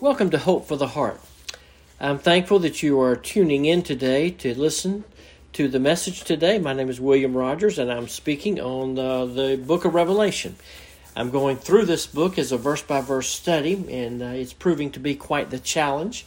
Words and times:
Welcome 0.00 0.30
to 0.30 0.38
Hope 0.38 0.66
for 0.66 0.76
the 0.76 0.88
Heart. 0.88 1.20
I'm 2.00 2.18
thankful 2.18 2.58
that 2.58 2.82
you 2.82 3.00
are 3.00 3.14
tuning 3.14 3.64
in 3.64 3.84
today 3.84 4.28
to 4.30 4.52
listen 4.58 5.04
to 5.52 5.68
the 5.68 5.78
message 5.78 6.24
today. 6.24 6.58
My 6.58 6.72
name 6.72 6.90
is 6.90 7.00
William 7.00 7.34
Rogers, 7.34 7.78
and 7.78 7.92
I'm 7.92 8.08
speaking 8.08 8.60
on 8.60 8.98
uh, 8.98 9.24
the 9.24 9.56
book 9.56 9.84
of 9.84 9.94
Revelation. 9.94 10.56
I'm 11.14 11.30
going 11.30 11.58
through 11.58 11.84
this 11.84 12.08
book 12.08 12.40
as 12.40 12.50
a 12.50 12.58
verse 12.58 12.82
by 12.82 13.02
verse 13.02 13.28
study, 13.28 13.86
and 13.88 14.20
uh, 14.20 14.26
it's 14.26 14.52
proving 14.52 14.90
to 14.90 15.00
be 15.00 15.14
quite 15.14 15.50
the 15.50 15.60
challenge. 15.60 16.26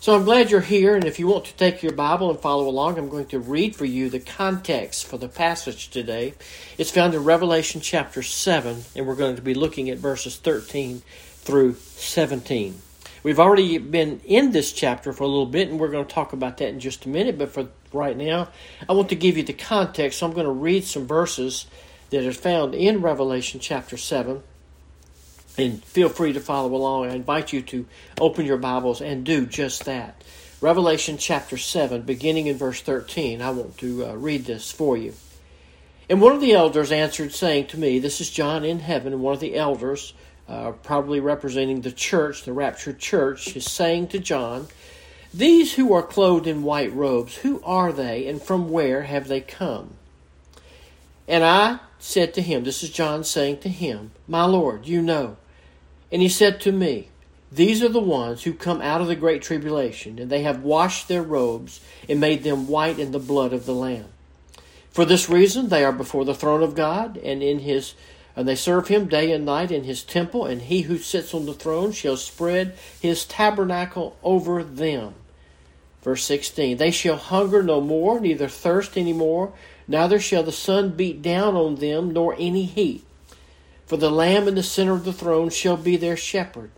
So 0.00 0.16
I'm 0.16 0.24
glad 0.24 0.50
you're 0.50 0.62
here, 0.62 0.96
and 0.96 1.04
if 1.04 1.18
you 1.18 1.26
want 1.26 1.44
to 1.44 1.54
take 1.54 1.82
your 1.82 1.92
Bible 1.92 2.30
and 2.30 2.40
follow 2.40 2.66
along, 2.66 2.98
I'm 2.98 3.10
going 3.10 3.26
to 3.26 3.38
read 3.38 3.76
for 3.76 3.84
you 3.84 4.08
the 4.08 4.20
context 4.20 5.06
for 5.06 5.18
the 5.18 5.28
passage 5.28 5.90
today. 5.90 6.32
It's 6.78 6.90
found 6.90 7.12
in 7.12 7.24
Revelation 7.24 7.82
chapter 7.82 8.22
7, 8.22 8.84
and 8.96 9.06
we're 9.06 9.16
going 9.16 9.36
to 9.36 9.42
be 9.42 9.54
looking 9.54 9.90
at 9.90 9.98
verses 9.98 10.38
13 10.38 11.02
through 11.42 11.74
17. 11.74 12.80
We've 13.22 13.38
already 13.38 13.78
been 13.78 14.20
in 14.24 14.50
this 14.50 14.72
chapter 14.72 15.12
for 15.12 15.22
a 15.22 15.28
little 15.28 15.46
bit, 15.46 15.68
and 15.68 15.78
we're 15.78 15.90
going 15.90 16.04
to 16.04 16.12
talk 16.12 16.32
about 16.32 16.56
that 16.56 16.68
in 16.68 16.80
just 16.80 17.04
a 17.04 17.08
minute. 17.08 17.38
But 17.38 17.50
for 17.50 17.68
right 17.92 18.16
now, 18.16 18.48
I 18.88 18.94
want 18.94 19.10
to 19.10 19.14
give 19.14 19.36
you 19.36 19.44
the 19.44 19.52
context. 19.52 20.18
So 20.18 20.26
I'm 20.26 20.32
going 20.32 20.46
to 20.46 20.52
read 20.52 20.84
some 20.84 21.06
verses 21.06 21.66
that 22.10 22.26
are 22.26 22.32
found 22.32 22.74
in 22.74 23.00
Revelation 23.00 23.60
chapter 23.60 23.96
7. 23.96 24.42
And 25.56 25.84
feel 25.84 26.08
free 26.08 26.32
to 26.32 26.40
follow 26.40 26.74
along. 26.74 27.06
I 27.06 27.14
invite 27.14 27.52
you 27.52 27.62
to 27.62 27.86
open 28.20 28.44
your 28.44 28.56
Bibles 28.56 29.00
and 29.00 29.24
do 29.24 29.46
just 29.46 29.84
that. 29.84 30.22
Revelation 30.60 31.18
chapter 31.18 31.56
7, 31.56 32.02
beginning 32.02 32.46
in 32.46 32.56
verse 32.56 32.80
13. 32.80 33.42
I 33.42 33.50
want 33.50 33.78
to 33.78 34.06
uh, 34.06 34.14
read 34.14 34.46
this 34.46 34.72
for 34.72 34.96
you. 34.96 35.14
And 36.08 36.20
one 36.20 36.34
of 36.34 36.40
the 36.40 36.52
elders 36.52 36.90
answered, 36.90 37.32
saying 37.32 37.68
to 37.68 37.78
me, 37.78 37.98
This 37.98 38.20
is 38.20 38.30
John 38.30 38.64
in 38.64 38.80
heaven, 38.80 39.12
and 39.12 39.22
one 39.22 39.34
of 39.34 39.40
the 39.40 39.56
elders 39.56 40.12
uh, 40.48 40.72
probably 40.82 41.20
representing 41.20 41.80
the 41.80 41.92
church, 41.92 42.44
the 42.44 42.52
raptured 42.52 42.98
church, 42.98 43.56
is 43.56 43.64
saying 43.64 44.08
to 44.08 44.18
John, 44.18 44.68
These 45.32 45.74
who 45.74 45.92
are 45.94 46.02
clothed 46.02 46.46
in 46.46 46.62
white 46.62 46.92
robes, 46.94 47.36
who 47.36 47.62
are 47.64 47.92
they 47.92 48.26
and 48.26 48.42
from 48.42 48.70
where 48.70 49.02
have 49.02 49.28
they 49.28 49.40
come? 49.40 49.94
And 51.28 51.44
I 51.44 51.78
said 51.98 52.34
to 52.34 52.42
him, 52.42 52.64
This 52.64 52.82
is 52.82 52.90
John 52.90 53.24
saying 53.24 53.60
to 53.60 53.68
him, 53.68 54.10
My 54.26 54.44
Lord, 54.44 54.86
you 54.86 55.00
know. 55.00 55.36
And 56.10 56.20
he 56.20 56.28
said 56.28 56.60
to 56.62 56.72
me, 56.72 57.08
These 57.50 57.82
are 57.82 57.88
the 57.88 58.00
ones 58.00 58.42
who 58.42 58.52
come 58.52 58.82
out 58.82 59.00
of 59.00 59.06
the 59.06 59.16
great 59.16 59.40
tribulation, 59.40 60.18
and 60.18 60.30
they 60.30 60.42
have 60.42 60.62
washed 60.62 61.08
their 61.08 61.22
robes 61.22 61.80
and 62.08 62.20
made 62.20 62.42
them 62.42 62.68
white 62.68 62.98
in 62.98 63.12
the 63.12 63.18
blood 63.18 63.52
of 63.52 63.64
the 63.64 63.74
Lamb. 63.74 64.06
For 64.90 65.06
this 65.06 65.30
reason 65.30 65.68
they 65.68 65.84
are 65.84 65.92
before 65.92 66.24
the 66.24 66.34
throne 66.34 66.62
of 66.62 66.74
God, 66.74 67.16
and 67.16 67.42
in 67.42 67.60
his 67.60 67.94
and 68.34 68.48
they 68.48 68.54
serve 68.54 68.88
him 68.88 69.06
day 69.06 69.32
and 69.32 69.44
night 69.44 69.70
in 69.70 69.84
his 69.84 70.02
temple, 70.02 70.46
and 70.46 70.62
he 70.62 70.82
who 70.82 70.98
sits 70.98 71.34
on 71.34 71.46
the 71.46 71.54
throne 71.54 71.92
shall 71.92 72.16
spread 72.16 72.76
his 73.00 73.24
tabernacle 73.24 74.16
over 74.22 74.64
them. 74.64 75.14
Verse 76.02 76.24
16 76.24 76.76
They 76.76 76.90
shall 76.90 77.16
hunger 77.16 77.62
no 77.62 77.80
more, 77.80 78.20
neither 78.20 78.48
thirst 78.48 78.96
any 78.96 79.12
more, 79.12 79.52
neither 79.86 80.18
shall 80.18 80.42
the 80.42 80.52
sun 80.52 80.90
beat 80.90 81.22
down 81.22 81.54
on 81.54 81.76
them, 81.76 82.12
nor 82.12 82.34
any 82.38 82.64
heat. 82.64 83.04
For 83.86 83.96
the 83.96 84.10
Lamb 84.10 84.48
in 84.48 84.54
the 84.54 84.62
center 84.62 84.92
of 84.92 85.04
the 85.04 85.12
throne 85.12 85.50
shall 85.50 85.76
be 85.76 85.96
their 85.96 86.16
shepherd, 86.16 86.70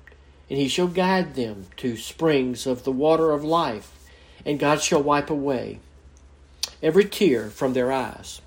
and 0.51 0.59
he 0.59 0.69
shall 0.69 0.89
guide 0.89 1.37
them 1.37 1.67
to 1.77 1.97
springs 1.97 2.67
of 2.67 2.85
the 2.85 2.93
water 2.93 3.31
of 3.31 3.45
life, 3.45 3.93
and 4.45 4.59
God 4.59 4.83
shall 4.83 5.03
wipe 5.03 5.31
away 5.31 5.79
every 6.83 7.05
tear 7.05 7.49
from 7.49 7.73
their 7.73 7.91
eyes 7.91 8.41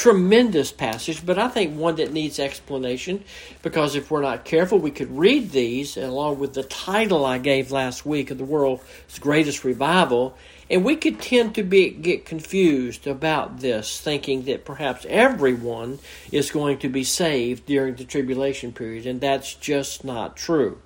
tremendous 0.00 0.72
passage, 0.72 1.26
but 1.26 1.38
I 1.38 1.48
think 1.48 1.76
one 1.76 1.96
that 1.96 2.10
needs 2.10 2.38
explanation 2.38 3.22
because 3.60 3.94
if 3.94 4.10
we're 4.10 4.22
not 4.22 4.46
careful, 4.46 4.78
we 4.78 4.90
could 4.90 5.14
read 5.14 5.50
these 5.50 5.98
along 5.98 6.38
with 6.38 6.54
the 6.54 6.62
title 6.62 7.26
I 7.26 7.36
gave 7.36 7.70
last 7.70 8.06
week 8.06 8.30
of 8.30 8.38
the 8.38 8.44
world's 8.46 8.82
greatest 9.20 9.62
revival, 9.62 10.38
and 10.70 10.86
we 10.86 10.96
could 10.96 11.20
tend 11.20 11.54
to 11.56 11.62
be 11.62 11.90
get 11.90 12.24
confused 12.24 13.06
about 13.06 13.60
this, 13.60 14.00
thinking 14.00 14.44
that 14.44 14.64
perhaps 14.64 15.04
everyone 15.06 15.98
is 16.32 16.50
going 16.50 16.78
to 16.78 16.88
be 16.88 17.04
saved 17.04 17.66
during 17.66 17.96
the 17.96 18.04
tribulation 18.04 18.72
period, 18.72 19.04
and 19.04 19.20
that's 19.20 19.52
just 19.52 20.02
not 20.02 20.34
true. 20.34 20.80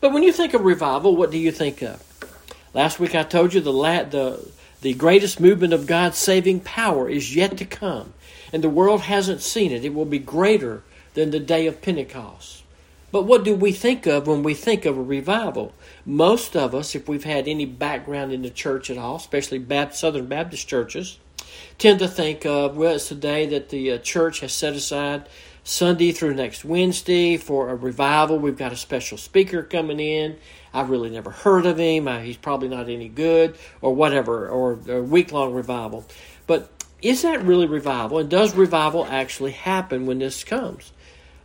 But 0.00 0.12
when 0.12 0.22
you 0.22 0.30
think 0.30 0.54
of 0.54 0.60
revival, 0.60 1.16
what 1.16 1.32
do 1.32 1.38
you 1.38 1.50
think 1.50 1.82
of? 1.82 2.04
Last 2.72 3.00
week 3.00 3.16
I 3.16 3.24
told 3.24 3.52
you 3.52 3.60
the 3.60 3.72
the 3.72 4.48
the 4.80 4.94
greatest 4.94 5.40
movement 5.40 5.72
of 5.72 5.88
God's 5.88 6.18
saving 6.18 6.60
power 6.60 7.08
is 7.08 7.34
yet 7.34 7.58
to 7.58 7.64
come 7.64 8.14
and 8.52 8.62
the 8.62 8.70
world 8.70 9.02
hasn't 9.02 9.42
seen 9.42 9.72
it. 9.72 9.84
It 9.84 9.94
will 9.94 10.04
be 10.04 10.18
greater 10.18 10.82
than 11.14 11.30
the 11.30 11.40
day 11.40 11.66
of 11.66 11.82
Pentecost. 11.82 12.62
But 13.12 13.24
what 13.24 13.44
do 13.44 13.54
we 13.54 13.72
think 13.72 14.06
of 14.06 14.26
when 14.26 14.42
we 14.42 14.54
think 14.54 14.84
of 14.84 14.96
a 14.96 15.02
revival? 15.02 15.74
Most 16.06 16.56
of 16.56 16.74
us, 16.74 16.94
if 16.94 17.08
we've 17.08 17.24
had 17.24 17.48
any 17.48 17.64
background 17.64 18.32
in 18.32 18.42
the 18.42 18.50
church 18.50 18.88
at 18.88 18.98
all, 18.98 19.16
especially 19.16 19.64
Southern 19.92 20.26
Baptist 20.26 20.68
churches, 20.68 21.18
tend 21.78 21.98
to 21.98 22.08
think 22.08 22.46
of, 22.46 22.76
well, 22.76 22.94
it's 22.94 23.08
the 23.08 23.16
day 23.16 23.46
that 23.46 23.70
the 23.70 23.92
uh, 23.92 23.98
church 23.98 24.40
has 24.40 24.52
set 24.52 24.74
aside 24.74 25.26
Sunday 25.64 26.12
through 26.12 26.34
next 26.34 26.64
Wednesday 26.64 27.36
for 27.36 27.70
a 27.70 27.74
revival. 27.74 28.38
We've 28.38 28.56
got 28.56 28.72
a 28.72 28.76
special 28.76 29.18
speaker 29.18 29.62
coming 29.62 29.98
in. 29.98 30.38
I've 30.72 30.90
really 30.90 31.10
never 31.10 31.30
heard 31.30 31.66
of 31.66 31.78
him. 31.78 32.06
he's 32.22 32.36
probably 32.36 32.68
not 32.68 32.88
any 32.88 33.08
good, 33.08 33.58
or 33.80 33.92
whatever, 33.92 34.48
or 34.48 34.78
a 34.88 35.02
week 35.02 35.32
long 35.32 35.52
revival. 35.52 36.04
But 36.46 36.70
is 37.02 37.22
that 37.22 37.42
really 37.42 37.66
revival? 37.66 38.18
And 38.18 38.28
does 38.28 38.54
revival 38.54 39.06
actually 39.06 39.52
happen 39.52 40.06
when 40.06 40.18
this 40.18 40.44
comes? 40.44 40.92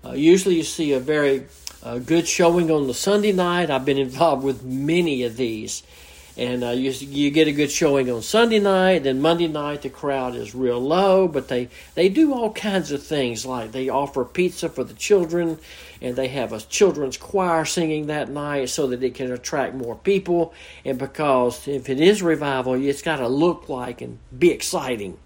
Uh, 0.04 0.12
usually 0.12 0.56
you 0.56 0.64
see 0.64 0.94
a 0.94 1.00
very 1.00 1.46
uh, 1.82 2.00
good 2.00 2.28
showing 2.28 2.70
on 2.70 2.88
the 2.88 2.94
Sunday 2.94 3.32
night. 3.32 3.70
I've 3.70 3.86
been 3.86 3.98
involved 4.10 4.44
with 4.44 4.64
many 4.64 5.24
of 5.24 5.38
these. 5.38 5.84
And 6.38 6.66
uh, 6.66 6.72
you, 6.72 6.92
you 6.92 7.32
get 7.32 7.48
a 7.48 7.54
good 7.54 7.72
showing 7.72 8.12
on 8.12 8.22
Sunday 8.22 8.60
night. 8.60 9.04
Then 9.04 9.22
Monday 9.22 9.48
night, 9.48 9.84
the 9.84 9.90
crowd 9.90 10.36
is 10.36 10.54
real 10.54 10.82
low, 10.82 11.30
but 11.30 11.48
they, 11.48 11.70
they 11.94 12.10
do 12.10 12.34
all 12.34 12.52
kinds 12.52 12.92
of 12.92 13.02
things 13.02 13.46
like 13.46 13.72
they 13.72 13.88
offer 13.88 14.26
pizza 14.26 14.68
for 14.68 14.84
the 14.84 14.94
children, 14.94 15.58
and 16.02 16.18
they 16.18 16.28
have 16.28 16.52
a 16.52 16.60
children's 16.60 17.16
choir 17.16 17.64
singing 17.64 18.08
that 18.08 18.30
night 18.30 18.68
so 18.68 18.88
that 18.88 19.02
it 19.02 19.16
can 19.16 19.32
attract 19.32 19.76
more 19.76 19.96
people. 19.96 20.54
And 20.84 21.00
because 21.00 21.70
if 21.70 21.90
it 21.90 22.02
is 22.02 22.22
revival, 22.22 22.74
it's 22.74 23.02
got 23.02 23.18
to 23.18 23.30
look 23.30 23.70
like 23.70 24.02
and 24.02 24.20
be 24.38 24.52
exciting. 24.52 25.18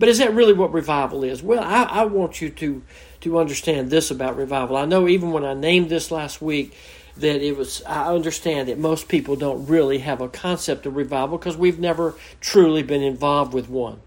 But 0.00 0.08
is 0.08 0.16
that 0.16 0.32
really 0.32 0.54
what 0.54 0.72
revival 0.72 1.24
is? 1.24 1.42
Well, 1.42 1.62
I, 1.62 1.82
I 1.82 2.04
want 2.06 2.40
you 2.40 2.48
to 2.48 2.82
to 3.20 3.38
understand 3.38 3.90
this 3.90 4.10
about 4.10 4.34
revival. 4.34 4.78
I 4.78 4.86
know 4.86 5.06
even 5.06 5.30
when 5.30 5.44
I 5.44 5.52
named 5.52 5.90
this 5.90 6.10
last 6.10 6.40
week 6.40 6.74
that 7.18 7.42
it 7.42 7.54
was 7.54 7.82
I 7.86 8.06
understand 8.06 8.68
that 8.68 8.78
most 8.78 9.08
people 9.08 9.36
don't 9.36 9.66
really 9.66 9.98
have 9.98 10.22
a 10.22 10.28
concept 10.28 10.86
of 10.86 10.96
revival 10.96 11.36
because 11.36 11.58
we've 11.58 11.78
never 11.78 12.14
truly 12.40 12.82
been 12.82 13.02
involved 13.02 13.52
with 13.52 13.68
one. 13.68 14.00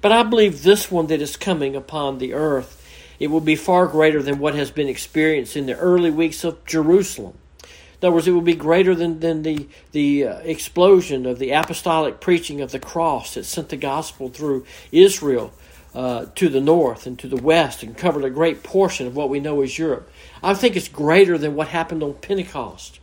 But 0.00 0.12
I 0.12 0.22
believe 0.22 0.62
this 0.62 0.88
one 0.88 1.08
that 1.08 1.20
is 1.20 1.36
coming 1.36 1.74
upon 1.74 2.18
the 2.18 2.32
earth 2.32 2.80
it 3.18 3.26
will 3.28 3.40
be 3.40 3.56
far 3.56 3.88
greater 3.88 4.22
than 4.22 4.38
what 4.38 4.54
has 4.54 4.70
been 4.70 4.88
experienced 4.88 5.56
in 5.56 5.66
the 5.66 5.76
early 5.76 6.10
weeks 6.10 6.44
of 6.44 6.64
Jerusalem. 6.64 7.38
In 8.00 8.06
other 8.06 8.14
words, 8.14 8.28
it 8.28 8.32
will 8.32 8.40
be 8.40 8.54
greater 8.54 8.94
than, 8.94 9.20
than 9.20 9.42
the, 9.42 9.68
the 9.92 10.26
uh, 10.26 10.38
explosion 10.38 11.26
of 11.26 11.38
the 11.38 11.50
apostolic 11.50 12.20
preaching 12.20 12.60
of 12.60 12.70
the 12.70 12.78
cross 12.78 13.34
that 13.34 13.44
sent 13.44 13.68
the 13.68 13.76
gospel 13.76 14.28
through 14.28 14.66
Israel 14.92 15.52
uh, 15.94 16.26
to 16.34 16.48
the 16.48 16.60
north 16.60 17.06
and 17.06 17.18
to 17.20 17.28
the 17.28 17.36
west 17.36 17.82
and 17.82 17.96
covered 17.96 18.24
a 18.24 18.30
great 18.30 18.62
portion 18.62 19.06
of 19.06 19.14
what 19.14 19.30
we 19.30 19.40
know 19.40 19.62
as 19.62 19.78
Europe. 19.78 20.10
I 20.42 20.54
think 20.54 20.76
it's 20.76 20.88
greater 20.88 21.38
than 21.38 21.54
what 21.54 21.68
happened 21.68 22.02
on 22.02 22.14
Pentecost. 22.14 22.98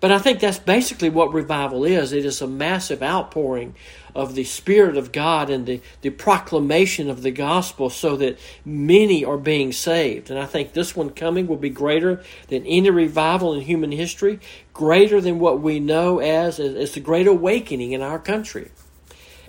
But 0.00 0.12
I 0.12 0.18
think 0.18 0.38
that's 0.38 0.58
basically 0.58 1.10
what 1.10 1.32
revival 1.32 1.84
is. 1.84 2.12
It 2.12 2.24
is 2.24 2.40
a 2.40 2.46
massive 2.46 3.02
outpouring 3.02 3.74
of 4.18 4.34
the 4.34 4.42
Spirit 4.42 4.96
of 4.96 5.12
God 5.12 5.48
and 5.48 5.64
the, 5.64 5.80
the 6.00 6.10
proclamation 6.10 7.08
of 7.08 7.22
the 7.22 7.30
gospel 7.30 7.88
so 7.88 8.16
that 8.16 8.36
many 8.64 9.24
are 9.24 9.36
being 9.38 9.70
saved. 9.70 10.28
And 10.28 10.40
I 10.40 10.44
think 10.44 10.72
this 10.72 10.96
one 10.96 11.10
coming 11.10 11.46
will 11.46 11.56
be 11.56 11.70
greater 11.70 12.24
than 12.48 12.66
any 12.66 12.90
revival 12.90 13.54
in 13.54 13.60
human 13.60 13.92
history, 13.92 14.40
greater 14.74 15.20
than 15.20 15.38
what 15.38 15.60
we 15.60 15.78
know 15.78 16.18
as, 16.18 16.58
as, 16.58 16.74
as 16.74 16.92
the 16.94 17.00
Great 17.00 17.28
Awakening 17.28 17.92
in 17.92 18.02
our 18.02 18.18
country. 18.18 18.72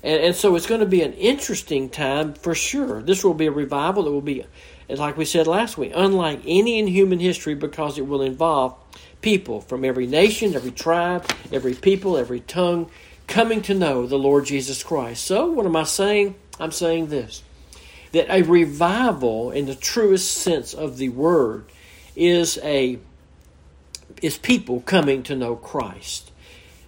And, 0.04 0.22
and 0.22 0.36
so 0.36 0.56
it's 0.56 0.68
going 0.68 0.82
to 0.82 0.86
be 0.86 1.02
an 1.02 1.14
interesting 1.14 1.90
time 1.90 2.36
for 2.36 2.54
sure. 2.54 3.02
This 3.02 3.24
will 3.24 3.34
be 3.34 3.48
a 3.48 3.52
revival 3.52 4.04
that 4.04 4.12
will 4.12 4.22
be, 4.22 4.46
like 4.88 5.18
we 5.18 5.26
said 5.26 5.48
last 5.48 5.80
week, 5.80 5.94
unlike 5.96 6.42
any 6.46 6.78
in 6.78 6.86
human 6.86 7.18
history 7.18 7.56
because 7.56 7.98
it 7.98 8.06
will 8.06 8.22
involve 8.22 8.76
people 9.22 9.62
from 9.62 9.84
every 9.84 10.06
nation, 10.06 10.54
every 10.54 10.70
tribe, 10.70 11.26
every 11.52 11.74
people, 11.74 12.18
every 12.18 12.42
tongue 12.42 12.92
coming 13.30 13.62
to 13.62 13.74
know 13.74 14.06
the 14.06 14.18
Lord 14.18 14.46
Jesus 14.46 14.84
Christ. 14.84 15.24
So, 15.24 15.50
what 15.52 15.66
am 15.66 15.76
I 15.76 15.84
saying? 15.84 16.36
I'm 16.60 16.72
saying 16.72 17.08
this 17.08 17.44
that 18.12 18.30
a 18.30 18.42
revival 18.42 19.52
in 19.52 19.68
the 19.68 19.76
truest 19.76 20.32
sense 20.32 20.74
of 20.74 20.98
the 20.98 21.10
word 21.10 21.66
is 22.16 22.58
a 22.64 23.00
is 24.22 24.38
people 24.38 24.82
coming 24.82 25.24
to 25.24 25.36
know 25.36 25.56
Christ. 25.56 26.32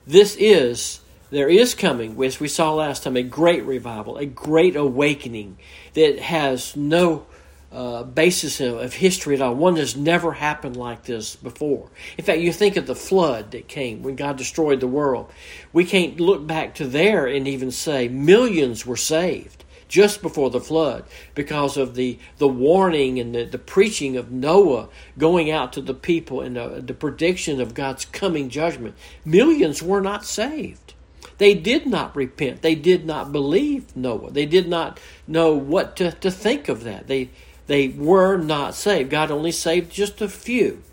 This 0.05 0.35
is 0.37 0.99
there 1.29 1.47
is 1.47 1.75
coming, 1.75 2.21
as 2.23 2.41
we 2.41 2.49
saw 2.49 2.73
last 2.73 3.03
time, 3.03 3.15
a 3.15 3.23
great 3.23 3.63
revival, 3.63 4.17
a 4.17 4.25
great 4.25 4.75
awakening 4.75 5.57
that 5.93 6.19
has 6.19 6.75
no 6.75 7.25
uh, 7.71 8.03
basis 8.03 8.59
of, 8.59 8.79
of, 8.79 8.93
history 8.93 9.35
at 9.35 9.41
all. 9.41 9.55
One 9.55 9.75
that's 9.75 9.95
never 9.95 10.33
happened 10.33 10.75
like 10.75 11.03
this 11.03 11.37
before. 11.37 11.89
In 12.17 12.25
fact, 12.25 12.39
you 12.39 12.51
think 12.51 12.75
of 12.75 12.85
the 12.85 12.95
flood 12.95 13.51
that 13.51 13.69
came 13.69 14.03
when 14.03 14.15
God 14.15 14.37
destroyed 14.37 14.81
the 14.81 14.87
world. 14.87 15.31
We 15.71 15.85
can't 15.85 16.19
look 16.19 16.45
back 16.45 16.75
to 16.75 16.87
there 16.87 17.27
and 17.27 17.47
even 17.47 17.71
say 17.71 18.09
millions 18.09 18.85
were 18.85 18.97
saved 18.97 19.63
just 19.87 20.21
before 20.21 20.49
the 20.49 20.59
flood 20.59 21.03
because 21.35 21.77
of 21.77 21.95
the, 21.95 22.17
the 22.37 22.47
warning 22.47 23.19
and 23.19 23.35
the, 23.35 23.43
the 23.43 23.57
preaching 23.57 24.17
of 24.17 24.31
Noah 24.31 24.89
going 25.17 25.51
out 25.51 25.73
to 25.73 25.81
the 25.81 25.93
people 25.93 26.41
and 26.41 26.55
the, 26.55 26.81
the 26.85 26.93
prediction 26.93 27.61
of 27.61 27.73
God's 27.73 28.05
coming 28.05 28.49
judgment. 28.49 28.95
Millions 29.25 29.83
were 29.83 30.01
not 30.01 30.25
saved. 30.25 30.93
They 31.37 31.53
did 31.53 31.87
not 31.87 32.15
repent. 32.15 32.61
They 32.61 32.75
did 32.75 33.05
not 33.05 33.31
believe 33.31 33.95
Noah. 33.95 34.31
They 34.31 34.45
did 34.45 34.67
not 34.67 34.99
know 35.27 35.53
what 35.55 35.95
to, 35.97 36.11
to 36.11 36.31
think 36.31 36.69
of 36.69 36.83
that. 36.83 37.07
They 37.07 37.29
they 37.71 37.87
were 37.87 38.35
not 38.35 38.75
saved. 38.75 39.09
God 39.09 39.31
only 39.31 39.53
saved 39.53 39.91
just 39.91 40.19
a 40.19 40.27
few. 40.27 40.83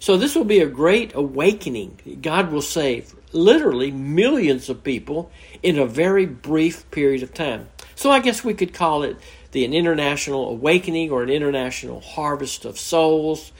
So 0.00 0.16
this 0.16 0.34
will 0.34 0.44
be 0.44 0.58
a 0.58 0.66
great 0.66 1.14
awakening. 1.14 2.18
God 2.20 2.50
will 2.50 2.60
save 2.60 3.14
literally 3.32 3.92
millions 3.92 4.68
of 4.68 4.82
people 4.82 5.30
in 5.62 5.78
a 5.78 5.86
very 5.86 6.26
brief 6.26 6.90
period 6.90 7.22
of 7.22 7.32
time. 7.32 7.68
So 7.94 8.10
I 8.10 8.18
guess 8.18 8.42
we 8.42 8.52
could 8.52 8.74
call 8.74 9.04
it 9.04 9.16
the, 9.52 9.64
an 9.64 9.72
international 9.72 10.48
awakening 10.50 11.12
or 11.12 11.22
an 11.22 11.30
international 11.30 12.00
harvest 12.00 12.64
of 12.64 12.80
souls, 12.80 13.52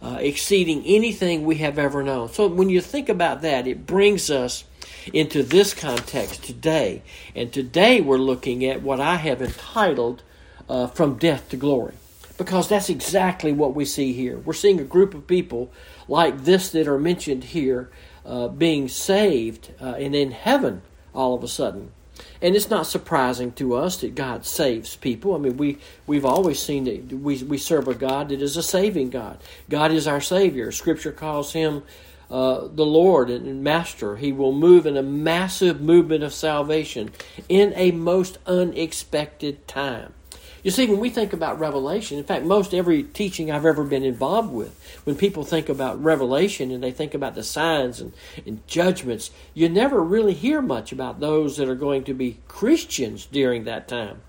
uh, 0.00 0.16
exceeding 0.18 0.82
anything 0.86 1.44
we 1.44 1.56
have 1.56 1.78
ever 1.78 2.02
known. 2.02 2.30
So 2.30 2.46
when 2.46 2.70
you 2.70 2.80
think 2.80 3.10
about 3.10 3.42
that, 3.42 3.66
it 3.66 3.86
brings 3.86 4.30
us 4.30 4.64
into 5.12 5.42
this 5.42 5.74
context 5.74 6.42
today. 6.44 7.02
And 7.36 7.52
today 7.52 8.00
we're 8.00 8.16
looking 8.16 8.64
at 8.64 8.82
what 8.82 9.00
I 9.00 9.16
have 9.16 9.42
entitled 9.42 10.22
uh, 10.66 10.86
From 10.86 11.18
Death 11.18 11.50
to 11.50 11.58
Glory 11.58 11.94
because 12.38 12.68
that's 12.68 12.88
exactly 12.88 13.52
what 13.52 13.74
we 13.74 13.84
see 13.84 14.12
here. 14.12 14.38
We're 14.38 14.52
seeing 14.52 14.80
a 14.80 14.84
group 14.84 15.14
of 15.14 15.26
people 15.26 15.70
like 16.08 16.44
this 16.44 16.70
that 16.70 16.88
are 16.88 16.98
mentioned 16.98 17.44
here 17.44 17.90
uh, 18.24 18.48
being 18.48 18.88
saved 18.88 19.72
uh, 19.80 19.94
and 19.98 20.14
in 20.14 20.30
heaven 20.30 20.82
all 21.14 21.34
of 21.34 21.42
a 21.42 21.48
sudden. 21.48 21.92
And 22.40 22.54
it's 22.54 22.70
not 22.70 22.86
surprising 22.86 23.52
to 23.52 23.74
us 23.74 23.98
that 23.98 24.14
God 24.14 24.44
saves 24.44 24.96
people. 24.96 25.34
I 25.34 25.38
mean, 25.38 25.56
we, 25.56 25.78
we've 26.06 26.24
always 26.24 26.60
seen 26.60 26.84
that 26.84 27.12
we, 27.12 27.42
we 27.42 27.58
serve 27.58 27.88
a 27.88 27.94
God 27.94 28.28
that 28.28 28.42
is 28.42 28.56
a 28.56 28.62
saving 28.62 29.10
God. 29.10 29.38
God 29.68 29.92
is 29.92 30.06
our 30.06 30.20
Savior. 30.20 30.72
Scripture 30.72 31.12
calls 31.12 31.52
Him 31.52 31.82
uh, 32.30 32.68
the 32.72 32.86
Lord 32.86 33.30
and 33.30 33.62
Master. 33.62 34.16
He 34.16 34.32
will 34.32 34.52
move 34.52 34.86
in 34.86 34.96
a 34.96 35.02
massive 35.02 35.80
movement 35.80 36.24
of 36.24 36.32
salvation 36.32 37.10
in 37.48 37.72
a 37.76 37.92
most 37.92 38.38
unexpected 38.46 39.66
time. 39.68 40.14
You 40.62 40.70
see, 40.70 40.86
when 40.86 41.00
we 41.00 41.10
think 41.10 41.32
about 41.32 41.58
Revelation, 41.58 42.18
in 42.18 42.24
fact, 42.24 42.44
most 42.44 42.72
every 42.72 43.02
teaching 43.02 43.50
I've 43.50 43.66
ever 43.66 43.82
been 43.82 44.04
involved 44.04 44.52
with, 44.52 44.80
when 45.04 45.16
people 45.16 45.42
think 45.42 45.68
about 45.68 46.02
Revelation 46.02 46.70
and 46.70 46.82
they 46.82 46.92
think 46.92 47.14
about 47.14 47.34
the 47.34 47.42
signs 47.42 48.00
and, 48.00 48.12
and 48.46 48.64
judgments, 48.68 49.32
you 49.54 49.68
never 49.68 50.00
really 50.00 50.34
hear 50.34 50.62
much 50.62 50.92
about 50.92 51.18
those 51.18 51.56
that 51.56 51.68
are 51.68 51.74
going 51.74 52.04
to 52.04 52.14
be 52.14 52.38
Christians 52.46 53.26
during 53.26 53.64
that 53.64 53.88
time. 53.88 54.20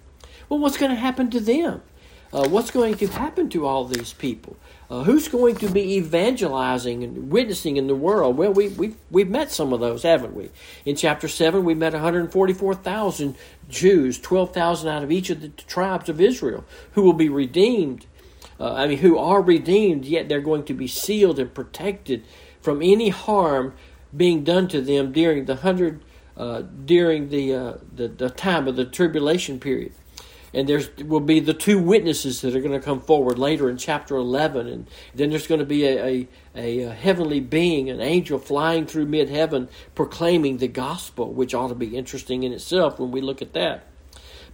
Well, 0.49 0.59
what's 0.59 0.77
going 0.77 0.91
to 0.91 0.97
happen 0.97 1.29
to 1.31 1.39
them? 1.39 1.83
Uh, 2.33 2.47
what's 2.47 2.71
going 2.71 2.95
to 2.95 3.05
happen 3.05 3.47
to 3.47 3.67
all 3.67 3.85
these 3.85 4.11
people? 4.11 4.57
Uh, 4.89 5.03
who's 5.03 5.27
going 5.27 5.55
to 5.55 5.69
be 5.69 5.97
evangelizing 5.97 7.03
and 7.03 7.29
witnessing 7.29 7.77
in 7.77 7.85
the 7.85 7.95
world? 7.95 8.35
Well, 8.35 8.51
we, 8.51 8.69
we've, 8.69 8.95
we've 9.11 9.29
met 9.29 9.51
some 9.51 9.71
of 9.71 9.79
those, 9.79 10.01
haven't 10.01 10.35
we? 10.35 10.49
In 10.83 10.95
chapter 10.95 11.27
7, 11.27 11.63
we 11.63 11.75
met 11.75 11.93
144,000 11.93 13.35
Jews, 13.69 14.19
12,000 14.19 14.89
out 14.89 15.03
of 15.03 15.11
each 15.11 15.29
of 15.29 15.41
the 15.41 15.49
tribes 15.49 16.09
of 16.09 16.19
Israel, 16.19 16.65
who 16.93 17.03
will 17.03 17.13
be 17.13 17.29
redeemed. 17.29 18.07
Uh, 18.59 18.73
I 18.73 18.87
mean, 18.87 18.97
who 18.97 19.15
are 19.19 19.41
redeemed, 19.41 20.05
yet 20.05 20.27
they're 20.27 20.41
going 20.41 20.63
to 20.65 20.73
be 20.73 20.87
sealed 20.87 21.37
and 21.37 21.53
protected 21.53 22.23
from 22.61 22.81
any 22.81 23.09
harm 23.09 23.75
being 24.15 24.43
done 24.43 24.67
to 24.69 24.81
them 24.81 25.11
during 25.11 25.45
the 25.45 25.57
hundred, 25.57 26.03
uh, 26.35 26.63
during 26.85 27.29
the, 27.29 27.53
uh, 27.53 27.73
the 27.95 28.07
the 28.07 28.29
time 28.29 28.67
of 28.67 28.75
the 28.75 28.85
tribulation 28.85 29.59
period 29.59 29.91
and 30.53 30.67
there 30.69 30.81
will 31.05 31.19
be 31.19 31.39
the 31.39 31.53
two 31.53 31.79
witnesses 31.79 32.41
that 32.41 32.55
are 32.55 32.61
going 32.61 32.79
to 32.79 32.85
come 32.85 33.01
forward 33.01 33.39
later 33.39 33.69
in 33.69 33.77
chapter 33.77 34.15
11 34.15 34.67
and 34.67 34.87
then 35.15 35.29
there's 35.29 35.47
going 35.47 35.59
to 35.59 35.65
be 35.65 35.85
a, 35.85 36.27
a, 36.55 36.83
a 36.83 36.89
heavenly 36.89 37.39
being 37.39 37.89
an 37.89 38.01
angel 38.01 38.39
flying 38.39 38.85
through 38.85 39.05
mid-heaven 39.05 39.67
proclaiming 39.95 40.57
the 40.57 40.67
gospel 40.67 41.33
which 41.33 41.53
ought 41.53 41.69
to 41.69 41.75
be 41.75 41.97
interesting 41.97 42.43
in 42.43 42.53
itself 42.53 42.99
when 42.99 43.11
we 43.11 43.21
look 43.21 43.41
at 43.41 43.53
that 43.53 43.87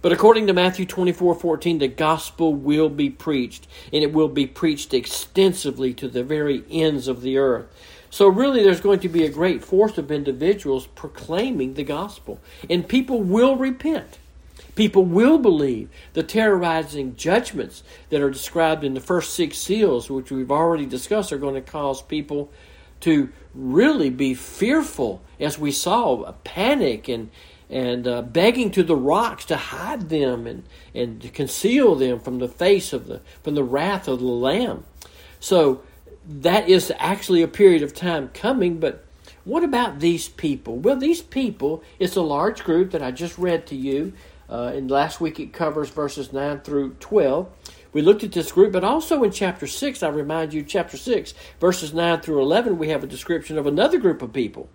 but 0.02 0.12
according 0.12 0.46
to 0.46 0.54
Matthew 0.54 0.86
24 0.86 1.34
14, 1.34 1.78
the 1.78 1.88
gospel 1.88 2.54
will 2.54 2.88
be 2.88 3.10
preached, 3.10 3.68
and 3.92 4.02
it 4.02 4.14
will 4.14 4.28
be 4.28 4.46
preached 4.46 4.94
extensively 4.94 5.92
to 5.94 6.08
the 6.08 6.24
very 6.24 6.64
ends 6.70 7.06
of 7.06 7.20
the 7.20 7.36
earth. 7.36 7.66
So, 8.08 8.26
really, 8.26 8.62
there's 8.62 8.80
going 8.80 9.00
to 9.00 9.08
be 9.08 9.24
a 9.24 9.30
great 9.30 9.62
force 9.62 9.98
of 9.98 10.10
individuals 10.10 10.86
proclaiming 10.86 11.74
the 11.74 11.84
gospel, 11.84 12.40
and 12.70 12.88
people 12.88 13.22
will 13.22 13.56
repent. 13.56 14.19
People 14.80 15.04
will 15.04 15.36
believe 15.36 15.90
the 16.14 16.22
terrorizing 16.22 17.14
judgments 17.14 17.82
that 18.08 18.22
are 18.22 18.30
described 18.30 18.82
in 18.82 18.94
the 18.94 19.00
first 19.00 19.34
six 19.34 19.58
seals, 19.58 20.08
which 20.08 20.30
we've 20.30 20.50
already 20.50 20.86
discussed, 20.86 21.34
are 21.34 21.36
going 21.38 21.54
to 21.54 21.60
cause 21.60 22.00
people 22.00 22.50
to 23.00 23.28
really 23.54 24.08
be 24.08 24.32
fearful, 24.32 25.20
as 25.38 25.58
we 25.58 25.70
saw, 25.70 26.32
panic 26.44 27.08
and 27.08 27.28
and 27.68 28.08
uh, 28.08 28.22
begging 28.22 28.70
to 28.70 28.82
the 28.82 28.96
rocks 28.96 29.44
to 29.44 29.56
hide 29.56 30.08
them 30.08 30.46
and, 30.46 30.62
and 30.94 31.20
to 31.20 31.28
conceal 31.28 31.94
them 31.94 32.18
from 32.18 32.38
the 32.38 32.48
face 32.48 32.94
of 32.94 33.06
the 33.06 33.20
from 33.42 33.56
the 33.56 33.62
wrath 33.62 34.08
of 34.08 34.18
the 34.18 34.24
Lamb. 34.24 34.84
So 35.40 35.82
that 36.26 36.70
is 36.70 36.90
actually 36.98 37.42
a 37.42 37.48
period 37.48 37.82
of 37.82 37.92
time 37.92 38.30
coming, 38.32 38.80
but 38.80 39.04
what 39.44 39.64
about 39.64 40.00
these 40.00 40.28
people? 40.28 40.76
Well, 40.76 40.96
these 40.96 41.22
people, 41.22 41.82
it's 41.98 42.16
a 42.16 42.22
large 42.22 42.62
group 42.62 42.92
that 42.92 43.02
I 43.02 43.10
just 43.10 43.38
read 43.38 43.66
to 43.68 43.76
you. 43.76 44.12
Uh, 44.50 44.72
and 44.74 44.90
last 44.90 45.20
week 45.20 45.38
it 45.38 45.52
covers 45.52 45.90
verses 45.90 46.32
9 46.32 46.60
through 46.60 46.94
12. 46.94 47.48
We 47.92 48.02
looked 48.02 48.24
at 48.24 48.32
this 48.32 48.52
group, 48.52 48.72
but 48.72 48.84
also 48.84 49.22
in 49.22 49.30
chapter 49.30 49.66
6, 49.66 50.02
I 50.02 50.08
remind 50.08 50.52
you, 50.52 50.62
chapter 50.62 50.96
6, 50.96 51.34
verses 51.60 51.94
9 51.94 52.20
through 52.20 52.42
11, 52.42 52.78
we 52.78 52.88
have 52.88 53.04
a 53.04 53.06
description 53.06 53.58
of 53.58 53.66
another 53.66 53.98
group 53.98 54.22
of 54.22 54.32
people 54.32 54.68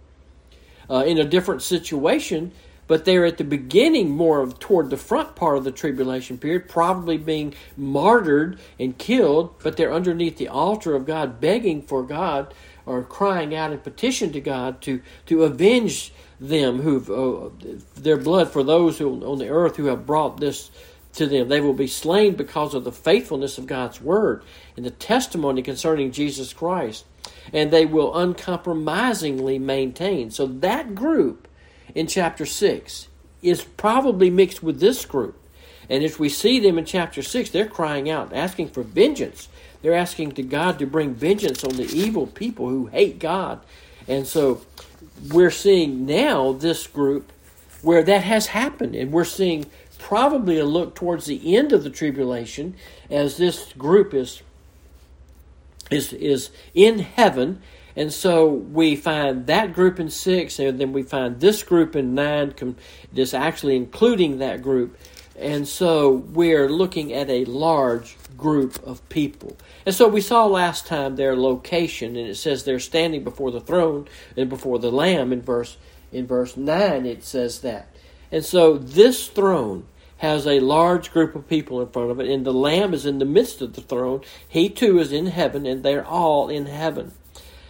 uh, 0.90 1.04
in 1.06 1.18
a 1.18 1.26
different 1.26 1.62
situation, 1.62 2.52
but 2.88 3.04
they're 3.04 3.26
at 3.26 3.38
the 3.38 3.44
beginning, 3.44 4.12
more 4.12 4.42
of 4.42 4.60
toward 4.60 4.90
the 4.90 4.98
front 4.98 5.36
part 5.36 5.58
of 5.58 5.64
the 5.64 5.72
tribulation 5.72 6.38
period, 6.38 6.70
probably 6.70 7.18
being 7.18 7.54
martyred 7.76 8.60
and 8.80 8.98
killed, 8.98 9.56
but 9.64 9.76
they're 9.76 9.94
underneath 9.94 10.38
the 10.38 10.48
altar 10.48 10.96
of 10.96 11.06
God, 11.06 11.42
begging 11.42 11.82
for 11.82 12.04
God 12.04 12.54
or 12.86 13.04
crying 13.04 13.56
out 13.56 13.72
in 13.72 13.80
petition 13.80 14.32
to 14.34 14.42
God 14.42 14.82
to, 14.82 15.02
to 15.26 15.44
avenge 15.44 16.14
them 16.40 16.82
who've 16.82 17.10
uh, 17.10 17.50
their 17.96 18.18
blood 18.18 18.52
for 18.52 18.64
those 18.64 18.98
who 18.98 19.24
on 19.26 19.38
the 19.38 19.50
earth 19.50 19.78
who 19.78 19.86
have 19.86 20.06
brought 20.06 20.38
this 20.40 20.70
to 21.14 21.26
them. 21.26 21.48
They 21.48 21.62
will 21.62 21.74
be 21.74 21.88
slain 21.88 22.36
because 22.36 22.74
of 22.74 22.84
the 22.84 22.92
faithfulness 22.92 23.58
of 23.58 23.68
God's 23.68 24.02
word 24.02 24.44
and 24.76 24.86
the 24.86 24.92
testimony 24.92 25.62
concerning 25.62 26.12
Jesus 26.12 26.54
Christ, 26.54 27.06
and 27.54 27.72
they 27.72 27.86
will 27.86 28.16
uncompromisingly 28.16 29.60
maintain. 29.60 30.30
So 30.30 30.46
that 30.46 30.94
group 30.94 31.48
in 31.94 32.08
chapter 32.08 32.46
six 32.46 33.08
is 33.42 33.64
probably 33.64 34.30
mixed 34.30 34.62
with 34.62 34.80
this 34.80 35.06
group. 35.06 35.40
And 35.90 36.04
as 36.04 36.18
we 36.18 36.30
see 36.30 36.60
them 36.60 36.78
in 36.78 36.86
chapter 36.86 37.22
6, 37.22 37.52
they're 37.52 37.68
crying 37.68 38.10
out, 38.10 38.34
asking 38.34 38.70
for 38.70 38.82
vengeance. 38.82 39.48
They're 39.86 39.94
asking 39.94 40.32
to 40.32 40.42
God 40.42 40.80
to 40.80 40.88
bring 40.88 41.14
vengeance 41.14 41.64
on 41.64 41.76
the 41.76 41.84
evil 41.84 42.26
people 42.26 42.70
who 42.70 42.88
hate 42.88 43.20
God. 43.20 43.60
And 44.08 44.26
so 44.26 44.62
we're 45.30 45.52
seeing 45.52 46.08
now 46.08 46.54
this 46.54 46.88
group 46.88 47.32
where 47.84 48.02
that 48.02 48.24
has 48.24 48.48
happened, 48.48 48.96
and 48.96 49.12
we're 49.12 49.26
seeing 49.26 49.68
probably 50.00 50.58
a 50.58 50.66
look 50.66 50.96
towards 50.96 51.28
the 51.28 51.56
end 51.56 51.72
of 51.72 51.84
the 51.84 51.92
tribulation 51.92 52.74
as 53.12 53.38
this 53.38 53.74
group 53.74 54.16
is 54.16 54.42
is 55.92 56.14
is 56.14 56.50
in 56.74 56.98
heaven. 56.98 57.62
And 57.96 58.12
so 58.12 58.48
we 58.48 58.96
find 58.96 59.46
that 59.46 59.72
group 59.72 60.00
in 60.00 60.10
six 60.10 60.58
and 60.58 60.80
then 60.80 60.94
we 60.94 61.04
find 61.04 61.40
this 61.40 61.62
group 61.62 61.96
in 61.96 62.16
nine 62.16 62.56
this 63.14 63.36
actually 63.36 63.76
including 63.76 64.40
that 64.40 64.64
group. 64.64 64.98
And 65.38 65.68
so 65.68 66.10
we're 66.10 66.70
looking 66.70 67.14
at 67.14 67.30
a 67.30 67.46
large 67.46 68.16
group 68.38 68.82
of 68.86 69.08
people. 69.10 69.58
And 69.86 69.94
so 69.94 70.08
we 70.08 70.22
saw 70.22 70.46
last 70.46 70.86
time 70.88 71.16
their 71.16 71.36
location, 71.36 72.16
and 72.16 72.28
it 72.28 72.36
says 72.36 72.64
they're 72.64 72.80
standing 72.80 73.24
before 73.24 73.52
the 73.52 73.62
throne 73.62 74.08
and 74.36 74.50
before 74.50 74.80
the 74.80 74.92
Lamb 74.92 75.32
in 75.34 75.42
verse 75.42 75.78
in 76.12 76.28
verse 76.28 76.56
nine. 76.56 77.06
It 77.06 77.24
says 77.24 77.62
that, 77.62 77.88
and 78.32 78.44
so 78.44 78.78
this 78.78 79.28
throne 79.28 79.86
has 80.18 80.48
a 80.48 80.60
large 80.62 81.12
group 81.12 81.36
of 81.36 81.48
people 81.48 81.82
in 81.82 81.90
front 81.90 82.12
of 82.12 82.20
it, 82.20 82.30
and 82.30 82.46
the 82.46 82.54
Lamb 82.54 82.94
is 82.94 83.06
in 83.06 83.20
the 83.20 83.26
midst 83.26 83.62
of 83.62 83.74
the 83.74 83.82
throne. 83.82 84.22
He 84.48 84.70
too 84.70 85.00
is 85.00 85.12
in 85.12 85.28
heaven, 85.28 85.66
and 85.66 85.84
they're 85.84 86.06
all 86.06 86.50
in 86.50 86.68
heaven, 86.68 87.12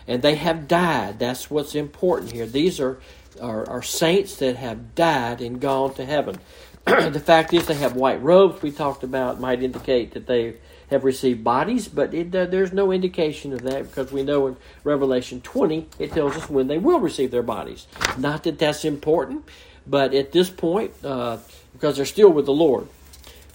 and 0.08 0.22
they 0.22 0.36
have 0.36 0.68
died. 0.68 1.20
That's 1.20 1.50
what's 1.50 1.76
important 1.76 2.32
here. 2.34 2.46
These 2.46 2.80
are 2.80 3.00
are, 3.42 3.68
are 3.70 3.84
saints 3.84 4.38
that 4.38 4.56
have 4.56 4.96
died 4.96 5.42
and 5.42 5.60
gone 5.60 5.94
to 5.96 6.06
heaven. 6.06 6.38
the 7.12 7.20
fact 7.20 7.52
is, 7.54 7.66
they 7.66 7.74
have 7.74 7.96
white 7.96 8.22
robes. 8.22 8.62
We 8.62 8.72
talked 8.72 9.04
about 9.04 9.40
might 9.40 9.64
indicate 9.64 10.14
that 10.14 10.28
they 10.28 10.56
have 10.92 11.04
received 11.04 11.44
bodies, 11.44 11.88
but 11.88 12.14
it, 12.14 12.34
uh, 12.36 12.46
there's 12.46 12.72
no 12.72 12.92
indication 12.92 13.54
of 13.54 13.64
that 13.64 13.88
because 13.88 14.12
we 14.12 14.22
know 14.22 14.46
in 14.46 14.58
Revelation 14.84 15.42
20 15.42 15.88
it 15.98 16.12
tells 16.12 16.36
us 16.36 16.48
when 16.48 16.68
they 16.68 16.78
will 16.78 17.00
receive 17.00 17.32
their 17.32 17.42
bodies. 17.42 17.88
Not 18.20 18.44
that 18.44 18.60
that's 18.60 18.86
important, 18.86 19.46
but 19.88 20.14
at 20.14 20.32
this 20.32 20.52
point, 20.52 20.94
uh, 21.04 21.38
because 21.74 21.98
they're 21.98 22.06
still 22.06 22.30
with 22.30 22.46
the 22.46 22.54
Lord. 22.54 22.88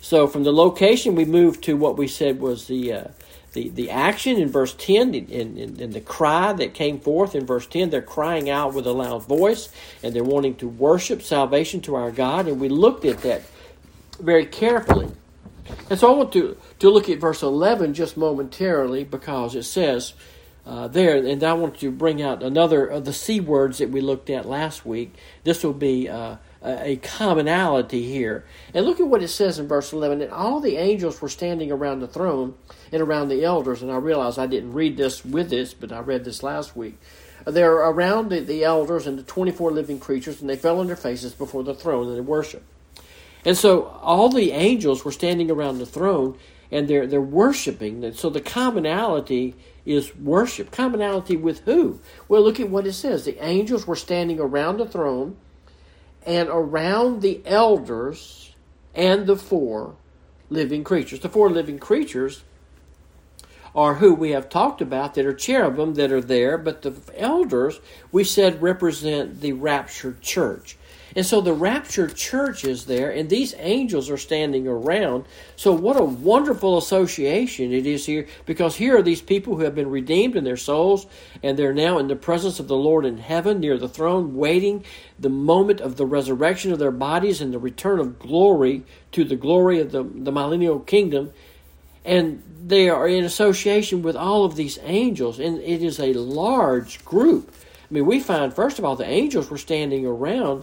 So 0.00 0.26
from 0.26 0.42
the 0.42 0.52
location, 0.52 1.14
we 1.14 1.24
move 1.24 1.60
to 1.62 1.76
what 1.76 1.96
we 1.96 2.08
said 2.08 2.40
was 2.40 2.66
the 2.66 2.92
uh, 2.92 3.04
the, 3.52 3.68
the 3.70 3.90
action 3.90 4.36
in 4.36 4.48
verse 4.48 4.74
10 4.74 5.14
and, 5.14 5.92
the 5.92 6.00
cry 6.00 6.52
that 6.52 6.72
came 6.74 7.00
forth 7.00 7.34
in 7.34 7.46
verse 7.46 7.66
10 7.66 7.90
they're 7.90 8.02
crying 8.02 8.48
out 8.48 8.74
with 8.74 8.86
a 8.86 8.92
loud 8.92 9.24
voice 9.24 9.70
and 10.02 10.14
they're 10.14 10.22
wanting 10.22 10.54
to 10.56 10.68
worship 10.68 11.20
salvation 11.22 11.80
to 11.82 11.96
our 11.96 12.10
god. 12.10 12.46
And 12.46 12.60
we 12.60 12.68
looked 12.68 13.04
at 13.04 13.18
that 13.22 13.42
very 14.20 14.46
carefully. 14.46 15.08
And 15.88 15.98
so 15.98 16.12
i 16.12 16.16
want 16.16 16.32
to, 16.32 16.56
to 16.78 16.90
look 16.90 17.08
at 17.08 17.18
verse 17.18 17.42
11 17.42 17.94
just 17.94 18.16
momentarily 18.16 19.04
because 19.04 19.54
it 19.54 19.64
says 19.64 20.14
uh, 20.66 20.88
there 20.88 21.16
and 21.16 21.42
i 21.42 21.52
want 21.52 21.78
to 21.80 21.90
bring 21.90 22.20
out 22.20 22.42
another 22.42 22.86
of 22.86 23.04
the 23.04 23.12
c 23.12 23.40
words 23.40 23.78
that 23.78 23.90
we 23.90 24.00
looked 24.00 24.30
at 24.30 24.46
last 24.46 24.86
week. 24.86 25.14
This 25.42 25.64
will 25.64 25.72
be 25.72 26.08
uh, 26.08 26.36
a 26.62 26.96
commonality 26.96 28.02
here. 28.02 28.44
And 28.74 28.84
look 28.84 29.00
at 29.00 29.06
what 29.06 29.22
it 29.22 29.28
says 29.28 29.58
in 29.58 29.66
verse 29.66 29.92
11. 29.92 30.20
And 30.20 30.32
all 30.32 30.60
the 30.60 30.76
angels 30.76 31.20
were 31.22 31.28
standing 31.28 31.72
around 31.72 32.00
the 32.00 32.08
throne 32.08 32.54
and 32.92 33.00
around 33.00 33.28
the 33.28 33.44
elders. 33.44 33.82
And 33.82 33.90
I 33.90 33.96
realize 33.96 34.36
I 34.36 34.46
didn't 34.46 34.74
read 34.74 34.96
this 34.96 35.24
with 35.24 35.50
this, 35.50 35.72
but 35.72 35.92
I 35.92 36.00
read 36.00 36.24
this 36.24 36.42
last 36.42 36.76
week. 36.76 36.98
They're 37.46 37.72
around 37.72 38.28
the, 38.30 38.40
the 38.40 38.64
elders 38.64 39.06
and 39.06 39.18
the 39.18 39.22
24 39.22 39.70
living 39.72 39.98
creatures, 39.98 40.42
and 40.42 40.50
they 40.50 40.56
fell 40.56 40.78
on 40.78 40.88
their 40.88 40.96
faces 40.96 41.32
before 41.32 41.64
the 41.64 41.74
throne 41.74 42.08
and 42.08 42.16
they 42.16 42.20
worship. 42.20 42.62
And 43.44 43.56
so 43.56 43.84
all 44.02 44.28
the 44.28 44.52
angels 44.52 45.04
were 45.04 45.12
standing 45.12 45.50
around 45.50 45.78
the 45.78 45.86
throne 45.86 46.38
and 46.70 46.86
they're, 46.86 47.06
they're 47.06 47.20
worshiping. 47.20 48.04
And 48.04 48.14
so 48.14 48.28
the 48.28 48.42
commonality 48.42 49.54
is 49.86 50.14
worship. 50.16 50.70
Commonality 50.70 51.36
with 51.36 51.60
who? 51.60 52.00
Well, 52.28 52.42
look 52.42 52.60
at 52.60 52.68
what 52.68 52.86
it 52.86 52.92
says. 52.92 53.24
The 53.24 53.42
angels 53.42 53.86
were 53.86 53.96
standing 53.96 54.38
around 54.38 54.76
the 54.76 54.86
throne 54.86 55.36
and 56.26 56.48
around 56.48 57.22
the 57.22 57.40
elders 57.46 58.54
and 58.94 59.26
the 59.26 59.36
four 59.36 59.96
living 60.48 60.84
creatures. 60.84 61.20
The 61.20 61.28
four 61.28 61.50
living 61.50 61.78
creatures 61.78 62.42
are 63.74 63.94
who 63.94 64.14
we 64.14 64.30
have 64.30 64.48
talked 64.48 64.80
about 64.80 65.14
that 65.14 65.24
are 65.26 65.32
cherubim 65.32 65.94
that 65.94 66.10
are 66.10 66.20
there, 66.20 66.58
but 66.58 66.82
the 66.82 66.94
elders 67.16 67.80
we 68.10 68.24
said 68.24 68.60
represent 68.60 69.40
the 69.40 69.52
raptured 69.52 70.20
church. 70.20 70.76
And 71.16 71.26
so 71.26 71.40
the 71.40 71.52
raptured 71.52 72.14
church 72.14 72.64
is 72.64 72.84
there, 72.84 73.10
and 73.10 73.28
these 73.28 73.54
angels 73.58 74.08
are 74.10 74.16
standing 74.16 74.68
around. 74.68 75.24
So, 75.56 75.72
what 75.72 76.00
a 76.00 76.04
wonderful 76.04 76.78
association 76.78 77.72
it 77.72 77.86
is 77.86 78.06
here, 78.06 78.28
because 78.46 78.76
here 78.76 78.96
are 78.96 79.02
these 79.02 79.20
people 79.20 79.56
who 79.56 79.64
have 79.64 79.74
been 79.74 79.90
redeemed 79.90 80.36
in 80.36 80.44
their 80.44 80.56
souls, 80.56 81.06
and 81.42 81.58
they're 81.58 81.74
now 81.74 81.98
in 81.98 82.06
the 82.06 82.16
presence 82.16 82.60
of 82.60 82.68
the 82.68 82.76
Lord 82.76 83.04
in 83.04 83.18
heaven 83.18 83.58
near 83.58 83.76
the 83.76 83.88
throne, 83.88 84.36
waiting 84.36 84.84
the 85.18 85.28
moment 85.28 85.80
of 85.80 85.96
the 85.96 86.06
resurrection 86.06 86.72
of 86.72 86.78
their 86.78 86.92
bodies 86.92 87.40
and 87.40 87.52
the 87.52 87.58
return 87.58 87.98
of 87.98 88.18
glory 88.18 88.84
to 89.12 89.24
the 89.24 89.36
glory 89.36 89.80
of 89.80 89.90
the, 89.90 90.04
the 90.04 90.32
millennial 90.32 90.78
kingdom. 90.78 91.32
And 92.04 92.42
they 92.64 92.88
are 92.88 93.08
in 93.08 93.24
association 93.24 94.02
with 94.02 94.16
all 94.16 94.44
of 94.44 94.54
these 94.54 94.78
angels, 94.82 95.40
and 95.40 95.60
it 95.60 95.82
is 95.82 95.98
a 95.98 96.12
large 96.12 97.04
group. 97.04 97.52
I 97.90 97.94
mean, 97.94 98.06
we 98.06 98.20
find, 98.20 98.54
first 98.54 98.78
of 98.78 98.84
all, 98.84 98.94
the 98.94 99.04
angels 99.04 99.50
were 99.50 99.58
standing 99.58 100.06
around 100.06 100.62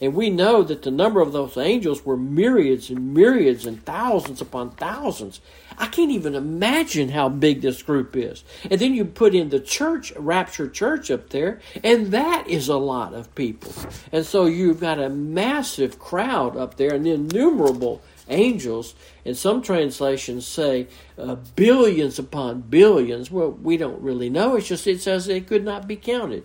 and 0.00 0.14
we 0.14 0.30
know 0.30 0.62
that 0.62 0.82
the 0.82 0.90
number 0.90 1.20
of 1.20 1.32
those 1.32 1.56
angels 1.56 2.04
were 2.04 2.16
myriads 2.16 2.90
and 2.90 3.14
myriads 3.14 3.66
and 3.66 3.84
thousands 3.84 4.40
upon 4.40 4.70
thousands. 4.70 5.40
I 5.76 5.86
can't 5.86 6.10
even 6.10 6.34
imagine 6.34 7.10
how 7.10 7.28
big 7.28 7.60
this 7.60 7.82
group 7.82 8.16
is. 8.16 8.44
And 8.70 8.80
then 8.80 8.94
you 8.94 9.04
put 9.04 9.34
in 9.34 9.48
the 9.48 9.60
church, 9.60 10.12
rapture 10.16 10.68
church 10.68 11.10
up 11.10 11.30
there, 11.30 11.60
and 11.82 12.08
that 12.08 12.48
is 12.48 12.68
a 12.68 12.76
lot 12.76 13.14
of 13.14 13.34
people. 13.34 13.72
And 14.12 14.24
so 14.26 14.46
you've 14.46 14.80
got 14.80 14.98
a 14.98 15.08
massive 15.08 15.98
crowd 15.98 16.56
up 16.56 16.76
there 16.76 16.94
and 16.94 17.06
innumerable 17.06 18.02
angels. 18.28 18.94
And 19.24 19.36
some 19.36 19.62
translations 19.62 20.46
say 20.46 20.88
uh, 21.16 21.36
billions 21.56 22.18
upon 22.18 22.62
billions. 22.62 23.30
Well, 23.30 23.52
we 23.52 23.76
don't 23.76 24.00
really 24.00 24.30
know. 24.30 24.56
It's 24.56 24.68
just 24.68 24.86
it 24.86 25.00
says 25.00 25.28
it 25.28 25.46
could 25.46 25.64
not 25.64 25.86
be 25.86 25.96
counted. 25.96 26.44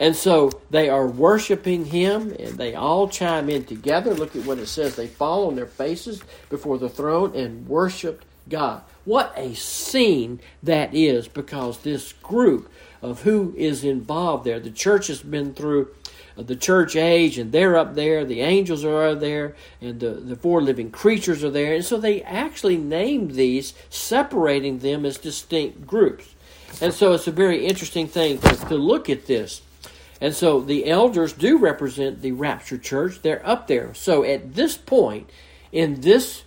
And 0.00 0.16
so 0.16 0.50
they 0.70 0.88
are 0.88 1.06
worshiping 1.06 1.84
him, 1.84 2.34
and 2.38 2.56
they 2.56 2.74
all 2.74 3.06
chime 3.06 3.50
in 3.50 3.66
together. 3.66 4.14
Look 4.14 4.34
at 4.34 4.46
what 4.46 4.58
it 4.58 4.66
says. 4.66 4.96
They 4.96 5.06
fall 5.06 5.46
on 5.46 5.56
their 5.56 5.66
faces 5.66 6.22
before 6.48 6.78
the 6.78 6.88
throne 6.88 7.36
and 7.36 7.68
worshiped 7.68 8.24
God. 8.48 8.80
What 9.04 9.34
a 9.36 9.54
scene 9.54 10.40
that 10.62 10.94
is, 10.94 11.28
because 11.28 11.80
this 11.80 12.14
group 12.14 12.70
of 13.02 13.22
who 13.22 13.54
is 13.58 13.84
involved 13.84 14.44
there, 14.44 14.58
the 14.58 14.70
church 14.70 15.08
has 15.08 15.20
been 15.20 15.52
through 15.52 15.94
uh, 16.34 16.44
the 16.44 16.56
church 16.56 16.96
age, 16.96 17.36
and 17.36 17.52
they're 17.52 17.76
up 17.76 17.94
there, 17.94 18.24
the 18.24 18.40
angels 18.40 18.86
are 18.86 19.14
there, 19.14 19.54
and 19.82 20.00
the, 20.00 20.12
the 20.12 20.36
four 20.36 20.62
living 20.62 20.90
creatures 20.90 21.44
are 21.44 21.50
there. 21.50 21.74
And 21.74 21.84
so 21.84 21.98
they 21.98 22.22
actually 22.22 22.78
named 22.78 23.32
these, 23.32 23.74
separating 23.90 24.78
them 24.78 25.04
as 25.04 25.18
distinct 25.18 25.86
groups. 25.86 26.34
And 26.80 26.94
so 26.94 27.12
it's 27.12 27.26
a 27.26 27.32
very 27.32 27.66
interesting 27.66 28.08
thing 28.08 28.38
to, 28.38 28.56
to 28.56 28.76
look 28.76 29.10
at 29.10 29.26
this. 29.26 29.60
And 30.20 30.34
so 30.34 30.60
the 30.60 30.88
elders 30.88 31.32
do 31.32 31.56
represent 31.56 32.20
the 32.20 32.32
raptured 32.32 32.82
church. 32.82 33.22
They're 33.22 33.46
up 33.46 33.66
there. 33.66 33.94
So 33.94 34.22
at 34.22 34.54
this 34.54 34.76
point, 34.76 35.30
in 35.72 36.00
this 36.00 36.44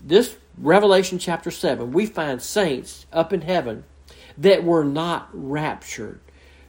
this 0.00 0.36
Revelation 0.56 1.18
chapter 1.18 1.50
7, 1.50 1.92
we 1.92 2.06
find 2.06 2.40
saints 2.40 3.06
up 3.12 3.32
in 3.32 3.42
heaven 3.42 3.84
that 4.38 4.64
were 4.64 4.84
not 4.84 5.28
raptured. 5.32 6.20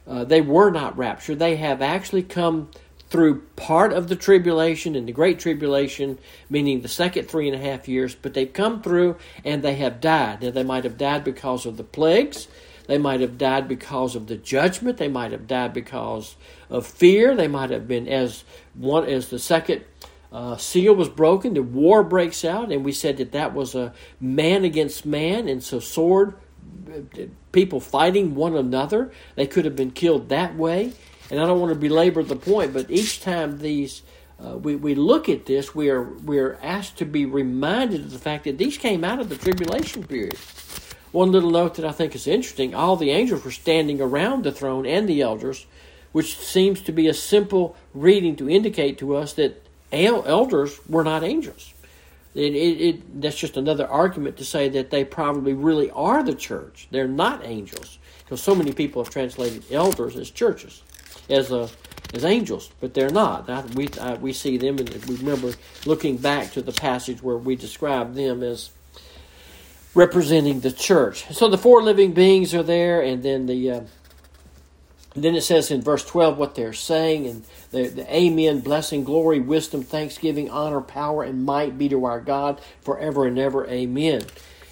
Uh, 0.08 0.24
they 0.24 0.41
were 0.41 0.70
not 0.70 0.98
raptured. 0.98 1.39
They 1.39 1.55
have 1.58 1.81
actually 1.81 2.24
come 2.24 2.70
through 3.10 3.41
part 3.58 3.91
of 3.91 4.08
the 4.08 4.15
tribulation 4.15 4.96
and 4.96 5.08
the 5.08 5.12
great 5.12 5.38
tribulation, 5.39 6.17
meaning 6.50 6.81
the 6.81 6.88
second 6.88 7.27
three 7.27 7.48
and 7.50 7.55
a 7.55 7.60
half 7.60 7.88
years, 7.88 8.15
but 8.15 8.34
they've 8.34 8.53
come 8.53 8.81
through 8.81 9.17
and 9.43 9.62
they 9.62 9.75
have 9.75 10.00
died. 10.00 10.41
Now, 10.41 10.51
they 10.51 10.63
might 10.63 10.86
have 10.86 10.98
died 10.98 11.24
because 11.24 11.65
of 11.65 11.75
the 11.75 11.84
plagues. 11.84 12.48
They 12.91 12.98
might 12.98 13.21
have 13.21 13.38
died 13.38 13.69
because 13.69 14.17
of 14.17 14.27
the 14.27 14.36
judgment. 14.36 14.98
They 14.98 15.07
might 15.07 15.31
have 15.31 15.48
died 15.48 15.71
because 15.71 16.36
of 16.69 16.86
fear. 16.86 17.33
They 17.33 17.48
might 17.48 17.69
have 17.69 17.88
been 17.88 18.05
as 18.05 18.43
one 18.74 19.05
as 19.05 19.29
the 19.29 19.39
second 19.39 19.86
uh, 20.29 20.57
seal 20.57 20.93
was 20.93 21.07
broken. 21.07 21.53
The 21.53 21.63
war 21.63 22.03
breaks 22.03 22.43
out, 22.43 22.69
and 22.69 22.83
we 22.83 22.91
said 22.91 23.15
that 23.15 23.31
that 23.31 23.53
was 23.53 23.75
a 23.75 23.93
man 24.19 24.65
against 24.65 25.05
man, 25.05 25.48
and 25.48 25.63
so 25.63 25.79
sword 25.79 26.33
people 27.53 27.79
fighting 27.79 28.36
one 28.36 28.57
another. 28.57 29.13
They 29.36 29.48
could 29.48 29.63
have 29.63 29.77
been 29.77 29.91
killed 29.91 30.27
that 30.27 30.57
way. 30.57 30.91
And 31.29 31.39
I 31.39 31.45
don't 31.45 31.62
want 31.62 31.71
to 31.71 31.79
belabor 31.79 32.24
the 32.24 32.36
point, 32.36 32.74
but 32.74 32.91
each 32.91 33.21
time 33.21 33.60
these 33.60 34.01
uh, 34.38 34.57
we, 34.57 34.75
we 34.75 34.95
look 34.95 35.29
at 35.29 35.45
this, 35.45 35.74
we 35.74 35.89
are 35.89 36.03
we 36.03 36.39
are 36.39 36.60
asked 36.62 36.98
to 36.98 37.05
be 37.05 37.25
reminded 37.25 38.01
of 38.01 38.12
the 38.12 38.19
fact 38.19 38.43
that 38.43 38.57
these 38.57 38.77
came 38.77 39.05
out 39.05 39.21
of 39.21 39.29
the 39.29 39.38
tribulation 39.38 40.03
period. 40.03 40.38
One 41.12 41.32
little 41.32 41.51
note 41.51 41.75
that 41.75 41.86
I 41.86 41.91
think 41.91 42.15
is 42.15 42.27
interesting 42.27 42.74
all 42.74 42.96
the 42.96 43.12
angels 43.12 43.44
were 43.44 43.51
standing 43.51 44.00
around 44.00 44.44
the 44.44 44.51
throne 44.51 44.86
and 44.86 45.08
the 45.08 45.22
elders, 45.22 45.65
which 46.12 46.38
seems 46.38 46.82
to 46.82 46.91
be 46.91 47.08
a 47.08 47.13
simple 47.13 47.75
reading 47.94 48.36
to 48.38 48.50
indicate 48.50 48.98
to 49.00 49.15
us 49.15 49.34
that 49.34 49.65
elders 49.91 50.80
were 50.88 51.03
not 51.03 51.24
angels. 51.24 51.74
It, 52.34 52.56
it, 52.56 52.82
it, 52.82 53.22
that's 53.22 53.38
just 53.38 53.58
another 53.58 53.86
argument 53.88 54.38
to 54.38 54.46
say 54.46 54.70
that 54.70 54.89
they 54.89 55.03
probably 55.03 55.53
really 55.53 55.91
are 55.91 56.24
the 56.24 56.34
church. 56.34 56.88
They're 56.89 57.08
not 57.08 57.46
angels, 57.46 58.00
because 58.24 58.41
so 58.41 58.56
many 58.56 58.72
people 58.72 59.03
have 59.03 59.12
translated 59.12 59.70
elders 59.70 60.15
as 60.15 60.32
churches, 60.32 60.82
as 61.30 61.51
a, 61.51 61.70
as 62.13 62.24
angels, 62.24 62.72
but 62.80 62.94
they're 62.94 63.10
not. 63.10 63.50
I, 63.50 63.62
we 63.75 63.89
I, 64.00 64.13
we 64.13 64.32
see 64.32 64.56
them, 64.58 64.77
and 64.77 64.89
we 65.06 65.15
remember 65.18 65.53
looking 65.86 66.15
back 66.15 66.53
to 66.53 66.62
the 66.62 66.72
passage 66.72 67.22
where 67.22 67.38
we 67.38 67.58
describe 67.58 68.13
them 68.13 68.44
as 68.44 68.70
representing 69.93 70.62
the 70.62 70.71
church. 70.71 71.25
So 71.33 71.50
the 71.50 71.57
four 71.57 71.81
living 71.83 72.13
beings 72.13 72.53
are 72.53 72.63
there, 72.63 73.01
and 73.01 73.24
then 73.24 73.45
the 73.45 73.71
uh, 73.71 73.81
then 75.13 75.36
it 75.36 75.41
says 75.41 75.71
in 75.71 75.81
verse 75.81 76.05
12 76.05 76.38
what 76.38 76.55
they're 76.55 76.74
saying, 76.74 77.27
and 77.27 77.43
the, 77.71 77.88
the 77.88 78.15
Amen, 78.15 78.62
blessing, 78.62 79.03
glory, 79.03 79.39
wisdom, 79.39 79.83
thanksgiving, 79.83 80.50
honor, 80.50 80.79
power, 80.79 81.24
and 81.24 81.43
might 81.43 81.77
be 81.77 81.89
to 81.89 82.05
our 82.05 82.21
God 82.21 82.62
forever 82.81 83.25
and 83.25 83.38
ever. 83.38 83.67
Amen. 83.67 84.24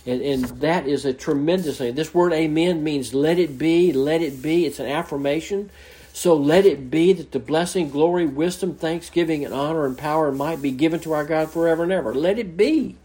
And, 0.06 0.22
and 0.22 0.46
that 0.62 0.88
is 0.88 1.04
a 1.04 1.14
tremendous 1.14 1.78
thing. 1.80 1.96
This 1.96 2.14
word 2.14 2.32
amen 2.32 2.84
means 2.84 3.14
let 3.14 3.38
it 3.38 3.58
be, 3.58 3.92
let 3.92 4.22
it 4.22 4.42
be. 4.42 4.66
It's 4.66 4.80
an 4.80 4.88
affirmation. 4.88 5.70
So 6.14 6.36
let 6.36 6.66
it 6.66 6.90
be 6.90 7.14
that 7.14 7.32
the 7.32 7.40
blessing, 7.40 7.90
glory, 7.90 8.26
wisdom, 8.26 8.76
thanksgiving, 8.76 9.44
and 9.44 9.54
honor 9.54 9.86
and 9.86 9.98
power 9.98 10.30
and 10.30 10.38
might 10.38 10.62
be 10.62 10.72
given 10.72 11.02
to 11.02 11.12
our 11.12 11.26
God 11.26 11.52
forever 11.52 11.84
and 11.84 11.92
ever. 11.92 12.14
Let 12.16 12.40
it 12.40 12.56
be 12.56 12.96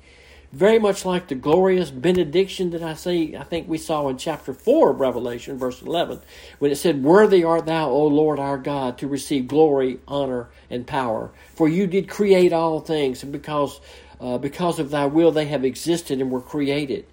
very 0.55 0.79
much 0.79 1.05
like 1.05 1.27
the 1.27 1.35
glorious 1.35 1.91
benediction 1.91 2.71
that 2.71 2.83
I 2.83 2.95
see, 2.95 3.37
I 3.37 3.43
think 3.43 3.69
we 3.69 3.77
saw 3.77 4.09
in 4.09 4.19
chapter 4.19 4.55
4 4.55 4.91
of 4.91 5.01
Revelation, 5.01 5.59
verse 5.59 5.83
11, 5.83 6.21
when 6.61 6.71
it 6.71 6.77
said, 6.77 7.03
Worthy 7.03 7.43
art 7.43 7.67
thou, 7.67 7.91
O 7.91 8.07
Lord 8.07 8.39
our 8.39 8.57
God, 8.57 8.97
to 8.99 9.09
receive 9.09 9.49
glory, 9.49 9.99
honor, 10.07 10.49
and 10.71 10.87
power. 10.87 11.33
For 11.57 11.69
you 11.69 11.89
did 11.89 12.09
create 12.09 12.53
all 12.53 12.79
things, 12.79 13.25
and 13.25 13.33
because, 13.33 13.81
uh, 14.21 14.39
because 14.39 14.79
of 14.79 14.91
thy 14.91 15.07
will 15.07 15.33
they 15.33 15.47
have 15.47 15.65
existed 15.65 16.21
and 16.21 16.31
were 16.31 16.41
created. 16.41 17.05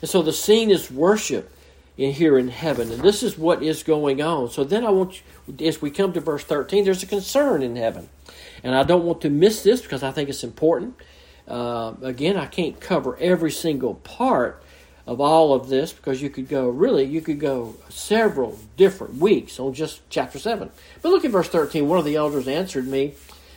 And 0.00 0.10
so 0.10 0.22
the 0.22 0.32
scene 0.32 0.72
is 0.72 0.90
worship 0.90 1.56
in 1.96 2.12
here 2.12 2.36
in 2.36 2.48
heaven. 2.48 2.90
And 2.90 3.02
this 3.02 3.22
is 3.22 3.38
what 3.38 3.62
is 3.62 3.84
going 3.84 4.20
on. 4.20 4.50
So 4.50 4.64
then 4.64 4.84
I 4.84 4.90
want 4.90 5.22
you, 5.46 5.66
as 5.66 5.80
we 5.80 5.90
come 5.90 6.12
to 6.14 6.20
verse 6.20 6.42
13, 6.42 6.84
there's 6.84 7.04
a 7.04 7.06
concern 7.06 7.62
in 7.62 7.76
heaven. 7.76 8.08
And 8.64 8.74
I 8.74 8.82
don't 8.82 9.04
want 9.04 9.20
to 9.20 9.30
miss 9.30 9.62
this 9.62 9.80
because 9.80 10.02
I 10.02 10.10
think 10.10 10.28
it's 10.28 10.42
important. 10.42 10.96
Uh, 11.46 11.94
again, 12.02 12.36
I 12.36 12.46
can't 12.46 12.80
cover 12.80 13.16
every 13.18 13.50
single 13.50 13.94
part 13.94 14.62
of 15.06 15.20
all 15.20 15.52
of 15.52 15.68
this 15.68 15.92
because 15.92 16.22
you 16.22 16.30
could 16.30 16.48
go, 16.48 16.68
really, 16.68 17.04
you 17.04 17.20
could 17.20 17.38
go 17.38 17.74
several 17.90 18.58
different 18.76 19.16
weeks 19.16 19.60
on 19.60 19.74
just 19.74 20.00
chapter 20.08 20.38
7. 20.38 20.70
But 21.02 21.08
look 21.10 21.24
at 21.24 21.30
verse 21.30 21.48
13. 21.48 21.86
One 21.88 21.98
of 21.98 22.04
the 22.04 22.16
elders 22.16 22.48
answered 22.48 22.86
me 22.86 23.14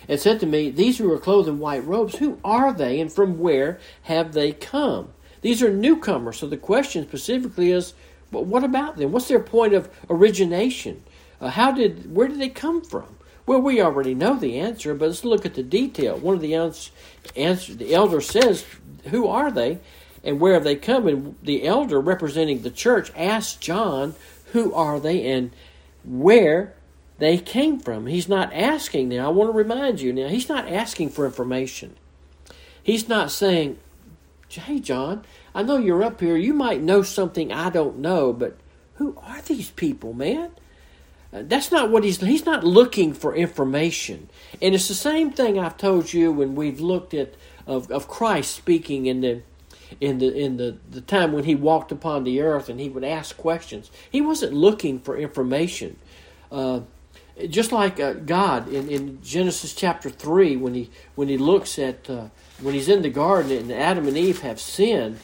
and 0.08 0.20
said 0.20 0.40
to 0.42 0.46
me, 0.46 0.70
These 0.70 0.98
who 0.98 1.12
are 1.12 1.20
clothed 1.20 1.48
in 1.48 1.60
white 1.60 1.86
robes, 1.86 2.16
who 2.16 2.40
are 2.44 2.74
they 2.74 3.00
and 3.00 3.12
from 3.12 3.40
where 3.40 3.80
have 4.04 4.34
they 4.34 4.52
come? 4.52 5.10
These 5.42 5.64
are 5.64 5.72
newcomers. 5.72 6.38
So 6.38 6.48
the 6.48 6.58
question 6.58 7.08
specifically 7.08 7.72
is, 7.72 7.94
but 8.32 8.46
what 8.46 8.64
about 8.64 8.98
them? 8.98 9.12
What's 9.12 9.30
their 9.30 9.40
point 9.40 9.74
of 9.74 9.90
origination? 10.10 11.04
Uh, 11.40 11.50
how 11.50 11.72
did 11.72 12.14
where 12.14 12.28
did 12.28 12.40
they 12.40 12.50
come 12.50 12.82
from? 12.82 13.17
Well, 13.48 13.62
we 13.62 13.82
already 13.82 14.14
know 14.14 14.36
the 14.36 14.60
answer, 14.60 14.94
but 14.94 15.08
let's 15.08 15.26
look 15.26 15.46
at 15.46 15.56
the 15.56 15.64
detail. 15.64 16.18
One 16.18 16.36
of 16.36 16.42
the 16.42 16.54
answer, 16.54 17.74
the 17.74 17.94
elder 17.94 18.22
says, 18.22 18.66
"Who 19.06 19.26
are 19.28 19.50
they, 19.50 19.80
and 20.24 20.40
where 20.40 20.54
have 20.54 20.66
they 20.66 20.76
come?" 20.76 21.08
And 21.08 21.36
the 21.42 21.66
elder, 21.66 22.00
representing 22.00 22.62
the 22.62 22.70
church, 22.70 23.10
asks 23.16 23.56
John, 23.56 24.16
"Who 24.52 24.74
are 24.74 25.00
they, 25.00 25.26
and 25.26 25.52
where 26.04 26.74
they 27.20 27.38
came 27.38 27.80
from?" 27.80 28.08
He's 28.08 28.28
not 28.28 28.54
asking 28.54 29.08
now. 29.10 29.28
I 29.28 29.32
want 29.32 29.50
to 29.50 29.58
remind 29.58 30.02
you 30.02 30.12
now. 30.12 30.28
He's 30.28 30.50
not 30.50 30.68
asking 30.68 31.12
for 31.12 31.26
information. 31.26 31.96
He's 32.84 33.08
not 33.08 33.32
saying, 33.32 33.78
"Hey, 34.50 34.80
John, 34.80 35.24
I 35.56 35.64
know 35.64 35.78
you're 35.78 36.04
up 36.04 36.20
here. 36.20 36.36
You 36.36 36.54
might 36.54 36.82
know 36.82 37.02
something 37.02 37.54
I 37.54 37.70
don't 37.70 38.00
know, 38.00 38.34
but 38.34 38.58
who 38.96 39.18
are 39.26 39.42
these 39.42 39.72
people, 39.72 40.12
man? 40.12 40.52
Uh, 41.34 41.44
that's 41.46 41.72
not 41.72 41.90
what 41.90 42.04
he's 42.04 42.22
he's 42.22 42.46
not 42.46 42.64
looking 42.64 43.14
for 43.14 43.36
information. 43.36 44.30
And 44.62 44.74
it's 44.74 44.88
the 44.88 44.94
same 44.94 45.32
thing 45.32 45.60
I've 45.60 45.78
told 45.78 46.14
you 46.14 46.32
when 46.32 46.56
we've 46.56 46.80
looked 46.80 47.14
at 47.14 47.34
of, 47.66 47.92
of 47.92 48.08
Christ 48.08 48.56
speaking 48.56 49.06
in 49.06 49.22
the 49.22 49.42
in 50.00 50.20
the 50.20 50.34
in 50.34 50.58
the, 50.58 50.78
the 50.90 51.02
time 51.02 51.34
when 51.34 51.44
he 51.44 51.56
walked 51.56 51.92
upon 51.92 52.24
the 52.24 52.42
earth 52.42 52.70
and 52.70 52.80
he 52.80 52.90
would 52.90 53.04
ask 53.04 53.36
questions. 53.38 53.92
He 54.10 54.22
wasn't 54.22 54.54
looking 54.54 55.00
for 55.00 55.18
information. 55.18 55.98
Uh, 56.52 56.82
just 57.50 57.72
like 57.72 58.00
uh, 58.00 58.14
God 58.14 58.68
in, 58.68 58.90
in 58.90 59.22
Genesis 59.22 59.74
chapter 59.74 60.10
three, 60.10 60.56
when 60.56 60.74
he 60.74 60.90
when 61.16 61.28
he 61.28 61.38
looks 61.38 61.78
at 61.78 62.10
uh, 62.10 62.30
when 62.62 62.74
he's 62.74 62.90
in 62.90 63.02
the 63.02 63.10
garden 63.10 63.52
and 63.52 63.72
Adam 63.72 64.08
and 64.08 64.18
Eve 64.18 64.42
have 64.42 64.60
sinned, 64.60 65.20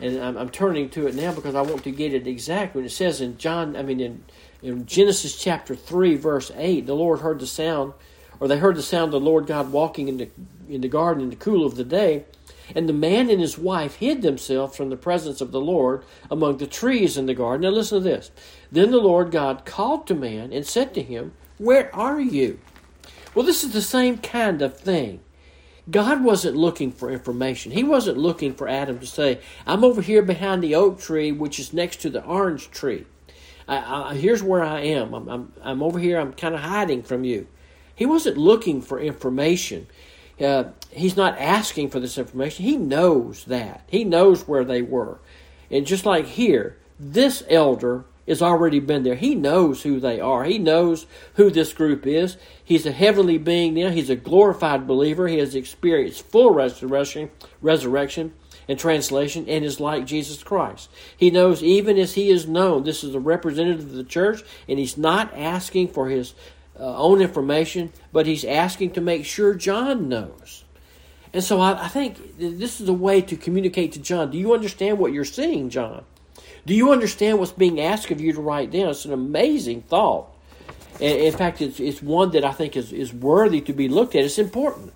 and 0.00 0.18
I'm, 0.18 0.36
I'm, 0.38 0.48
turning 0.48 0.88
to 0.90 1.06
it 1.06 1.14
now 1.14 1.32
because 1.32 1.54
I 1.54 1.60
want 1.60 1.84
to 1.84 1.90
get 1.90 2.14
it 2.14 2.26
exact. 2.26 2.74
When 2.74 2.84
it 2.84 2.92
says 2.92 3.20
in 3.20 3.36
John, 3.36 3.76
I 3.76 3.82
mean 3.82 4.00
in 4.00 4.24
in 4.62 4.86
Genesis 4.86 5.36
chapter 5.36 5.74
three, 5.74 6.16
verse 6.16 6.50
eight, 6.56 6.86
the 6.86 6.94
Lord 6.94 7.20
heard 7.20 7.40
the 7.40 7.46
sound, 7.46 7.92
or 8.40 8.48
they 8.48 8.58
heard 8.58 8.76
the 8.76 8.82
sound 8.82 9.14
of 9.14 9.20
the 9.20 9.20
Lord 9.20 9.46
God 9.46 9.72
walking 9.72 10.08
in 10.08 10.16
the 10.16 10.30
in 10.68 10.80
the 10.80 10.88
garden 10.88 11.22
in 11.22 11.30
the 11.30 11.36
cool 11.36 11.64
of 11.64 11.76
the 11.76 11.84
day, 11.84 12.24
and 12.74 12.88
the 12.88 12.92
man 12.92 13.30
and 13.30 13.40
his 13.40 13.56
wife 13.56 13.96
hid 13.96 14.22
themselves 14.22 14.76
from 14.76 14.90
the 14.90 14.96
presence 14.96 15.40
of 15.40 15.52
the 15.52 15.60
Lord 15.60 16.04
among 16.30 16.58
the 16.58 16.66
trees 16.66 17.16
in 17.16 17.26
the 17.26 17.34
garden. 17.34 17.62
Now 17.62 17.70
listen 17.70 18.02
to 18.02 18.04
this. 18.04 18.30
Then 18.70 18.90
the 18.90 18.98
Lord 18.98 19.30
God 19.30 19.64
called 19.64 20.06
to 20.08 20.14
man 20.14 20.52
and 20.52 20.66
said 20.66 20.92
to 20.94 21.02
him, 21.02 21.32
"Where 21.58 21.94
are 21.94 22.20
you?" 22.20 22.58
Well, 23.34 23.46
this 23.46 23.62
is 23.62 23.72
the 23.72 23.82
same 23.82 24.18
kind 24.18 24.62
of 24.62 24.78
thing. 24.78 25.20
God 25.90 26.22
wasn't 26.22 26.56
looking 26.56 26.92
for 26.92 27.10
information. 27.10 27.72
He 27.72 27.82
wasn't 27.82 28.18
looking 28.18 28.52
for 28.52 28.68
Adam 28.68 28.98
to 28.98 29.06
say, 29.06 29.40
I'm 29.66 29.84
over 29.84 30.02
here 30.02 30.20
behind 30.20 30.62
the 30.62 30.74
oak 30.74 31.00
tree, 31.00 31.32
which 31.32 31.58
is 31.58 31.72
next 31.72 32.02
to 32.02 32.10
the 32.10 32.22
orange 32.24 32.70
tree. 32.70 33.06
I, 33.68 34.10
I, 34.10 34.14
here's 34.14 34.42
where 34.42 34.62
I 34.62 34.80
am. 34.80 35.14
I'm, 35.14 35.28
I'm, 35.28 35.52
I'm 35.62 35.82
over 35.82 35.98
here. 35.98 36.18
I'm 36.18 36.32
kind 36.32 36.54
of 36.54 36.60
hiding 36.62 37.02
from 37.02 37.24
you. 37.24 37.46
He 37.94 38.06
wasn't 38.06 38.38
looking 38.38 38.80
for 38.80 38.98
information. 38.98 39.86
Uh, 40.40 40.64
he's 40.90 41.16
not 41.16 41.38
asking 41.38 41.90
for 41.90 42.00
this 42.00 42.16
information. 42.16 42.64
He 42.64 42.76
knows 42.76 43.44
that. 43.44 43.84
He 43.88 44.04
knows 44.04 44.48
where 44.48 44.64
they 44.64 44.82
were. 44.82 45.18
And 45.70 45.86
just 45.86 46.06
like 46.06 46.26
here, 46.26 46.78
this 46.98 47.42
elder 47.50 48.04
has 48.26 48.40
already 48.40 48.78
been 48.78 49.02
there. 49.02 49.14
He 49.14 49.34
knows 49.34 49.82
who 49.82 50.00
they 50.00 50.20
are. 50.20 50.44
He 50.44 50.58
knows 50.58 51.06
who 51.34 51.50
this 51.50 51.72
group 51.72 52.06
is. 52.06 52.36
He's 52.62 52.86
a 52.86 52.92
heavenly 52.92 53.38
being 53.38 53.74
now. 53.74 53.90
He's 53.90 54.10
a 54.10 54.16
glorified 54.16 54.86
believer. 54.86 55.28
He 55.28 55.38
has 55.38 55.54
experienced 55.54 56.26
full 56.26 56.52
resurrection, 56.52 57.30
resurrection 57.60 58.32
and 58.68 58.78
translation, 58.78 59.48
and 59.48 59.64
is 59.64 59.80
like 59.80 60.04
Jesus 60.04 60.42
Christ. 60.42 60.90
He 61.16 61.30
knows 61.30 61.62
even 61.62 61.98
as 61.98 62.14
he 62.14 62.30
is 62.30 62.46
known. 62.46 62.84
This 62.84 63.02
is 63.02 63.12
the 63.12 63.20
representative 63.20 63.80
of 63.80 63.92
the 63.92 64.04
church, 64.04 64.42
and 64.68 64.78
he's 64.78 64.98
not 64.98 65.32
asking 65.34 65.88
for 65.88 66.08
his 66.08 66.34
uh, 66.78 66.96
own 66.96 67.20
information, 67.20 67.92
but 68.12 68.26
he's 68.26 68.44
asking 68.44 68.92
to 68.92 69.00
make 69.00 69.24
sure 69.24 69.54
John 69.54 70.08
knows. 70.08 70.64
And 71.32 71.42
so 71.42 71.60
I, 71.60 71.84
I 71.84 71.88
think 71.88 72.38
this 72.38 72.80
is 72.80 72.88
a 72.88 72.92
way 72.92 73.20
to 73.22 73.36
communicate 73.36 73.92
to 73.92 74.00
John. 74.00 74.30
Do 74.30 74.38
you 74.38 74.54
understand 74.54 74.98
what 74.98 75.12
you're 75.12 75.24
seeing, 75.24 75.70
John? 75.70 76.04
Do 76.66 76.74
you 76.74 76.92
understand 76.92 77.38
what's 77.38 77.52
being 77.52 77.80
asked 77.80 78.10
of 78.10 78.20
you 78.20 78.32
to 78.32 78.40
write 78.40 78.70
down? 78.70 78.90
It's 78.90 79.04
an 79.04 79.12
amazing 79.12 79.82
thought. 79.82 80.28
And 81.00 81.18
in 81.18 81.32
fact, 81.32 81.62
it's, 81.62 81.80
it's 81.80 82.02
one 82.02 82.32
that 82.32 82.44
I 82.44 82.52
think 82.52 82.76
is, 82.76 82.92
is 82.92 83.12
worthy 83.12 83.60
to 83.62 83.72
be 83.72 83.88
looked 83.88 84.14
at. 84.14 84.24
It's 84.24 84.38
important 84.38 84.92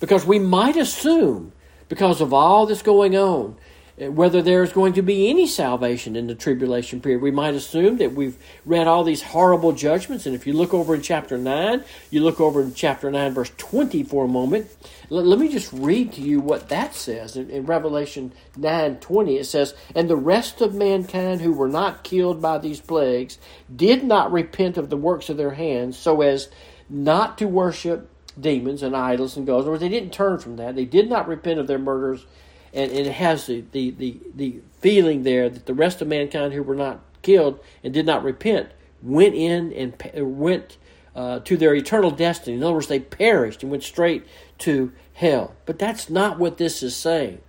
because 0.00 0.24
we 0.24 0.38
might 0.38 0.76
assume, 0.76 1.52
because 1.92 2.22
of 2.22 2.32
all 2.32 2.64
that's 2.64 2.80
going 2.80 3.14
on, 3.14 3.54
eh, 3.98 4.08
whether 4.08 4.40
there's 4.40 4.72
going 4.72 4.94
to 4.94 5.02
be 5.02 5.28
any 5.28 5.46
salvation 5.46 6.16
in 6.16 6.26
the 6.26 6.34
tribulation 6.34 7.02
period. 7.02 7.20
We 7.20 7.30
might 7.30 7.52
assume 7.52 7.98
that 7.98 8.14
we've 8.14 8.34
read 8.64 8.86
all 8.86 9.04
these 9.04 9.20
horrible 9.20 9.72
judgments, 9.72 10.24
and 10.24 10.34
if 10.34 10.46
you 10.46 10.54
look 10.54 10.72
over 10.72 10.94
in 10.94 11.02
chapter 11.02 11.36
9, 11.36 11.84
you 12.08 12.22
look 12.22 12.40
over 12.40 12.62
in 12.62 12.72
chapter 12.72 13.10
9, 13.10 13.34
verse 13.34 13.52
20 13.58 14.04
for 14.04 14.24
a 14.24 14.28
moment. 14.28 14.68
Let, 15.10 15.26
let 15.26 15.38
me 15.38 15.50
just 15.50 15.70
read 15.70 16.14
to 16.14 16.22
you 16.22 16.40
what 16.40 16.70
that 16.70 16.94
says. 16.94 17.36
In, 17.36 17.50
in 17.50 17.66
Revelation 17.66 18.32
9 18.56 18.96
20, 18.96 19.36
it 19.36 19.44
says, 19.44 19.74
And 19.94 20.08
the 20.08 20.16
rest 20.16 20.62
of 20.62 20.72
mankind 20.72 21.42
who 21.42 21.52
were 21.52 21.68
not 21.68 22.04
killed 22.04 22.40
by 22.40 22.56
these 22.56 22.80
plagues 22.80 23.36
did 23.76 24.02
not 24.02 24.32
repent 24.32 24.78
of 24.78 24.88
the 24.88 24.96
works 24.96 25.28
of 25.28 25.36
their 25.36 25.52
hands, 25.52 25.98
so 25.98 26.22
as 26.22 26.48
not 26.88 27.36
to 27.36 27.46
worship 27.46 28.08
demons 28.40 28.82
and 28.82 28.96
idols 28.96 29.36
and 29.36 29.46
gods, 29.46 29.66
or 29.66 29.78
they 29.78 29.88
didn't 29.88 30.12
turn 30.12 30.38
from 30.38 30.56
that. 30.56 30.74
They 30.74 30.84
did 30.84 31.08
not 31.08 31.28
repent 31.28 31.60
of 31.60 31.66
their 31.66 31.78
murders 31.78 32.26
and, 32.72 32.90
and 32.90 33.06
it 33.06 33.12
has 33.12 33.46
the, 33.46 33.64
the, 33.72 33.90
the, 33.90 34.16
the 34.34 34.60
feeling 34.80 35.22
there 35.22 35.48
that 35.48 35.66
the 35.66 35.74
rest 35.74 36.00
of 36.00 36.08
mankind 36.08 36.52
who 36.52 36.62
were 36.62 36.74
not 36.74 37.00
killed 37.22 37.60
and 37.84 37.92
did 37.92 38.06
not 38.06 38.24
repent 38.24 38.70
went 39.02 39.34
in 39.34 39.72
and 39.72 39.94
went 40.38 40.78
uh, 41.14 41.40
to 41.40 41.56
their 41.56 41.74
eternal 41.74 42.10
destiny. 42.10 42.56
In 42.56 42.62
other 42.62 42.74
words, 42.74 42.86
they 42.86 43.00
perished 43.00 43.62
and 43.62 43.70
went 43.70 43.82
straight 43.82 44.24
to 44.58 44.92
hell. 45.14 45.54
But 45.66 45.78
that's 45.78 46.08
not 46.08 46.38
what 46.38 46.56
this 46.56 46.82
is 46.82 46.96
saying. 46.96 47.40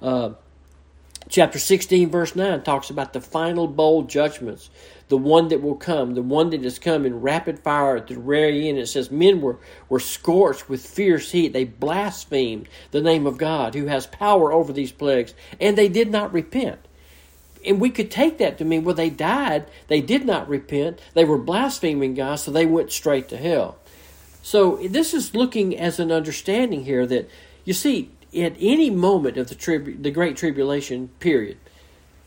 Uh, 0.00 0.32
chapter 1.32 1.58
16, 1.58 2.10
verse 2.10 2.36
9 2.36 2.62
talks 2.62 2.90
about 2.90 3.12
the 3.12 3.20
final 3.20 3.66
bowl 3.66 4.02
judgments 4.02 4.70
the 5.08 5.18
one 5.18 5.48
that 5.48 5.60
will 5.60 5.74
come, 5.74 6.14
the 6.14 6.22
one 6.22 6.48
that 6.48 6.62
has 6.62 6.78
come 6.78 7.04
in 7.04 7.20
rapid 7.20 7.58
fire 7.58 7.98
at 7.98 8.06
the 8.06 8.14
very 8.14 8.66
end. 8.66 8.78
It 8.78 8.86
says, 8.86 9.10
Men 9.10 9.42
were, 9.42 9.58
were 9.90 10.00
scorched 10.00 10.70
with 10.70 10.86
fierce 10.86 11.30
heat. 11.30 11.52
They 11.52 11.64
blasphemed 11.64 12.66
the 12.92 13.02
name 13.02 13.26
of 13.26 13.36
God 13.36 13.74
who 13.74 13.88
has 13.88 14.06
power 14.06 14.54
over 14.54 14.72
these 14.72 14.90
plagues, 14.90 15.34
and 15.60 15.76
they 15.76 15.90
did 15.90 16.10
not 16.10 16.32
repent. 16.32 16.78
And 17.66 17.78
we 17.78 17.90
could 17.90 18.10
take 18.10 18.38
that 18.38 18.56
to 18.56 18.64
mean, 18.64 18.84
well, 18.84 18.94
they 18.94 19.10
died, 19.10 19.66
they 19.88 20.00
did 20.00 20.24
not 20.24 20.48
repent, 20.48 20.98
they 21.12 21.26
were 21.26 21.36
blaspheming 21.36 22.14
God, 22.14 22.36
so 22.36 22.50
they 22.50 22.64
went 22.64 22.90
straight 22.90 23.28
to 23.28 23.36
hell. 23.36 23.76
So 24.42 24.76
this 24.88 25.12
is 25.12 25.34
looking 25.34 25.78
as 25.78 26.00
an 26.00 26.10
understanding 26.10 26.86
here 26.86 27.06
that, 27.06 27.28
you 27.66 27.74
see, 27.74 28.10
at 28.34 28.56
any 28.58 28.90
moment 28.90 29.36
of 29.36 29.48
the, 29.48 29.54
tribu- 29.54 30.00
the 30.00 30.10
Great 30.10 30.36
Tribulation 30.36 31.08
period, 31.20 31.58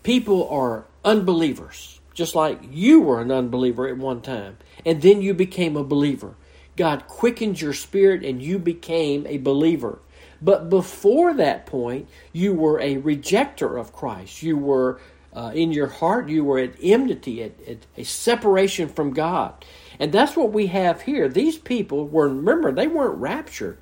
people 0.04 0.48
are 0.50 0.86
unbelievers 1.04 1.96
just 2.16 2.34
like 2.34 2.62
you 2.72 3.02
were 3.02 3.22
an 3.22 3.30
unbeliever 3.30 3.88
at 3.88 3.98
one 3.98 4.22
time, 4.22 4.58
and 4.86 5.02
then 5.02 5.22
you 5.22 5.34
became 5.34 5.76
a 5.76 5.84
believer. 5.84 6.34
God 6.78 7.08
quickened 7.08 7.62
your 7.62 7.74
spirit 7.74 8.24
and 8.24 8.42
you 8.42 8.58
became 8.58 9.28
a 9.28 9.38
believer. 9.38 10.00
But 10.42 10.70
before 10.70 11.34
that 11.36 11.66
point, 11.66 12.08
you 12.34 12.54
were 12.54 12.80
a 12.80 12.98
rejecter 12.98 13.80
of 13.80 13.94
Christ. 13.94 14.44
You 14.44 14.58
were 14.58 15.00
uh, 15.34 15.52
in 15.54 15.72
your 15.74 15.88
heart, 15.88 16.30
you 16.30 16.44
were 16.44 16.60
at 16.60 16.76
enmity, 16.82 17.44
at, 17.44 17.52
at 17.68 17.78
a 17.98 18.04
separation 18.04 18.88
from 18.88 19.14
God. 19.14 19.66
And 20.00 20.12
that's 20.12 20.36
what 20.36 20.54
we 20.54 20.68
have 20.68 21.02
here. 21.02 21.28
These 21.28 21.58
people 21.58 22.08
were, 22.08 22.30
remember, 22.30 22.72
they 22.72 22.88
weren't 22.88 23.18
raptured. 23.18 23.78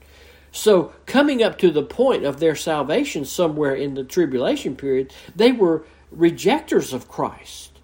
So, 0.53 0.93
coming 1.07 1.41
up 1.41 1.57
to 1.57 1.71
the 1.71 1.81
point 1.81 2.25
of 2.25 2.39
their 2.39 2.55
salvation 2.55 3.25
somewhere 3.25 3.73
in 3.73 3.95
the 3.95 4.03
tribulation 4.03 4.75
period, 4.75 5.11
they 5.35 5.51
were 5.51 5.83
rejectors 6.11 6.93
of 6.93 7.07
Christ. 7.07 7.79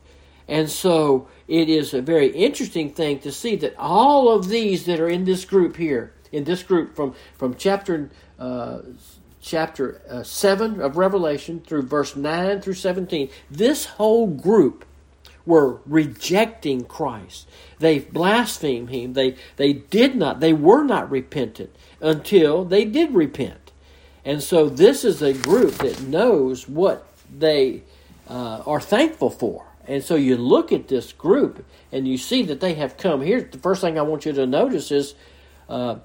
And 0.47 0.69
so 0.69 1.27
it 1.47 1.67
is 1.67 1.95
a 1.95 2.01
very 2.01 2.27
interesting 2.27 2.91
thing 2.91 3.19
to 3.19 3.31
see 3.31 3.55
that 3.57 3.75
all 3.77 4.31
of 4.31 4.49
these 4.49 4.85
that 4.85 4.99
are 4.99 5.09
in 5.09 5.25
this 5.25 5.45
group 5.45 5.77
here, 5.77 6.13
in 6.31 6.43
this 6.43 6.61
group 6.61 6.95
from, 6.95 7.15
from 7.37 7.55
chapter 7.55 8.11
uh, 8.37 8.79
chapter 9.41 10.01
uh, 10.07 10.21
7 10.21 10.79
of 10.79 10.97
Revelation 10.97 11.61
through 11.61 11.83
verse 11.83 12.15
9 12.15 12.61
through 12.61 12.73
17, 12.73 13.29
this 13.49 13.85
whole 13.85 14.27
group 14.27 14.85
were 15.45 15.79
rejecting 15.85 16.85
Christ. 16.85 17.47
They 17.79 17.99
blasphemed 17.99 18.89
him. 18.89 19.13
They, 19.13 19.35
they 19.55 19.73
did 19.73 20.15
not, 20.15 20.39
they 20.39 20.53
were 20.53 20.83
not 20.83 21.09
repentant 21.09 21.75
until 22.01 22.65
they 22.65 22.85
did 22.85 23.13
repent. 23.13 23.71
And 24.25 24.43
so 24.43 24.69
this 24.69 25.03
is 25.03 25.21
a 25.21 25.33
group 25.33 25.73
that 25.75 26.01
knows 26.01 26.67
what 26.67 27.07
they 27.35 27.83
uh, 28.27 28.63
are 28.65 28.81
thankful 28.81 29.29
for. 29.29 29.65
And 29.87 30.03
so 30.03 30.15
you 30.15 30.37
look 30.37 30.71
at 30.71 30.87
this 30.87 31.13
group 31.13 31.65
and 31.91 32.07
you 32.07 32.17
see 32.17 32.43
that 32.43 32.59
they 32.59 32.75
have 32.75 32.97
come 32.97 33.21
here. 33.21 33.41
The 33.41 33.57
first 33.57 33.81
thing 33.81 33.97
I 33.97 34.03
want 34.03 34.25
you 34.25 34.33
to 34.33 34.45
notice 34.45 34.91
is 34.91 35.15
uh, 35.67 35.95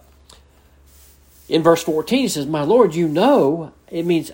in 1.48 1.62
verse 1.62 1.82
14, 1.82 2.18
he 2.20 2.28
says, 2.28 2.46
My 2.46 2.62
Lord, 2.62 2.94
you 2.94 3.08
know. 3.08 3.72
It 3.90 4.06
means 4.06 4.32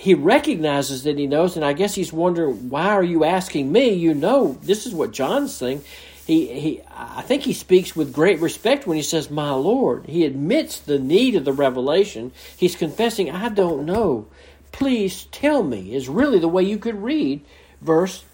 he 0.00 0.14
recognizes 0.14 1.02
that 1.02 1.18
he 1.18 1.26
knows, 1.26 1.56
and 1.56 1.64
I 1.64 1.74
guess 1.74 1.94
he's 1.94 2.10
wondering, 2.10 2.70
Why 2.70 2.86
are 2.86 3.04
you 3.04 3.22
asking 3.24 3.70
me? 3.70 3.90
You 3.90 4.14
know, 4.14 4.58
this 4.62 4.86
is 4.86 4.94
what 4.94 5.12
John's 5.12 5.54
saying. 5.54 5.84
He, 6.26 6.46
he, 6.58 6.80
I 6.90 7.20
think 7.20 7.42
he 7.42 7.52
speaks 7.52 7.94
with 7.94 8.10
great 8.10 8.40
respect 8.40 8.86
when 8.86 8.96
he 8.96 9.02
says, 9.02 9.30
My 9.30 9.50
Lord. 9.50 10.06
He 10.06 10.24
admits 10.24 10.80
the 10.80 10.98
need 10.98 11.34
of 11.34 11.44
the 11.44 11.52
revelation. 11.52 12.32
He's 12.56 12.76
confessing, 12.76 13.30
I 13.30 13.50
don't 13.50 13.84
know. 13.84 14.26
Please 14.72 15.24
tell 15.32 15.62
me, 15.62 15.94
is 15.94 16.08
really 16.08 16.38
the 16.38 16.48
way 16.48 16.62
you 16.62 16.78
could 16.78 17.02
read 17.02 17.44
verse 17.82 18.24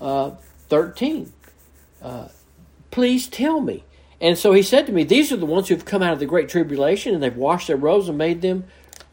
uh, 0.00 0.30
13. 0.68 1.32
Uh, 2.00 2.28
Please 2.92 3.26
tell 3.26 3.60
me. 3.60 3.82
And 4.20 4.38
so 4.38 4.52
he 4.52 4.62
said 4.62 4.86
to 4.86 4.92
me, 4.92 5.02
These 5.02 5.32
are 5.32 5.36
the 5.36 5.46
ones 5.46 5.66
who've 5.66 5.84
come 5.84 6.00
out 6.00 6.12
of 6.12 6.20
the 6.20 6.26
great 6.26 6.48
tribulation, 6.48 7.12
and 7.12 7.20
they've 7.20 7.36
washed 7.36 7.66
their 7.66 7.76
robes 7.76 8.08
and 8.08 8.16
made 8.16 8.40
them 8.40 8.66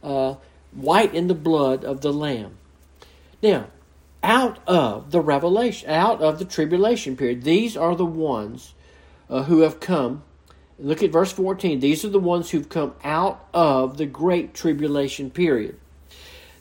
uh, 0.04 0.36
white 0.76 1.14
in 1.14 1.28
the 1.28 1.36
blood 1.36 1.84
of 1.84 2.02
the 2.02 2.12
Lamb. 2.12 2.58
Now, 3.42 3.68
out 4.24 4.60
of 4.68 5.12
the 5.12 5.22
revelation, 5.22 5.90
out 5.90 6.22
of 6.22 6.40
the 6.40 6.46
tribulation 6.46 7.16
period, 7.16 7.44
these 7.44 7.78
are 7.78 7.96
the 7.96 8.06
ones 8.06 8.74
uh, 9.30 9.44
who 9.44 9.62
have 9.62 9.80
come. 9.80 10.24
Look 10.78 11.04
at 11.04 11.12
verse 11.12 11.32
14. 11.32 11.80
These 11.80 12.04
are 12.04 12.10
the 12.10 12.20
ones 12.20 12.50
who've 12.50 12.68
come 12.68 12.96
out 13.04 13.48
of 13.54 13.98
the 13.98 14.06
great 14.06 14.54
tribulation 14.54 15.30
period. 15.30 15.80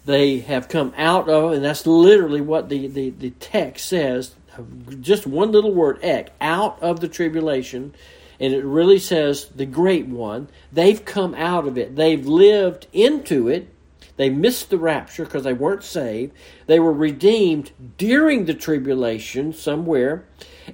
They 0.04 0.40
have 0.40 0.68
come 0.68 0.92
out 0.96 1.28
of, 1.28 1.52
and 1.52 1.64
that's 1.64 1.86
literally 1.86 2.42
what 2.42 2.68
the, 2.68 2.86
the, 2.86 3.10
the 3.10 3.30
text 3.30 3.86
says. 3.86 4.34
Just 5.00 5.26
one 5.26 5.50
little 5.50 5.72
word, 5.72 5.98
ek, 6.02 6.32
out 6.40 6.80
of 6.82 7.00
the 7.00 7.08
tribulation 7.08 7.94
and 8.40 8.52
it 8.52 8.64
really 8.64 8.98
says 8.98 9.46
the 9.54 9.66
great 9.66 10.06
one. 10.06 10.48
They've 10.72 11.04
come 11.04 11.34
out 11.34 11.66
of 11.66 11.78
it, 11.78 11.96
they've 11.96 12.26
lived 12.26 12.86
into 12.92 13.48
it. 13.48 13.68
They 14.16 14.30
missed 14.30 14.70
the 14.70 14.78
rapture 14.78 15.24
because 15.24 15.44
they 15.44 15.52
weren't 15.52 15.82
saved. 15.82 16.32
They 16.66 16.78
were 16.78 16.92
redeemed 16.92 17.72
during 17.98 18.44
the 18.44 18.54
tribulation 18.54 19.52
somewhere, 19.52 20.24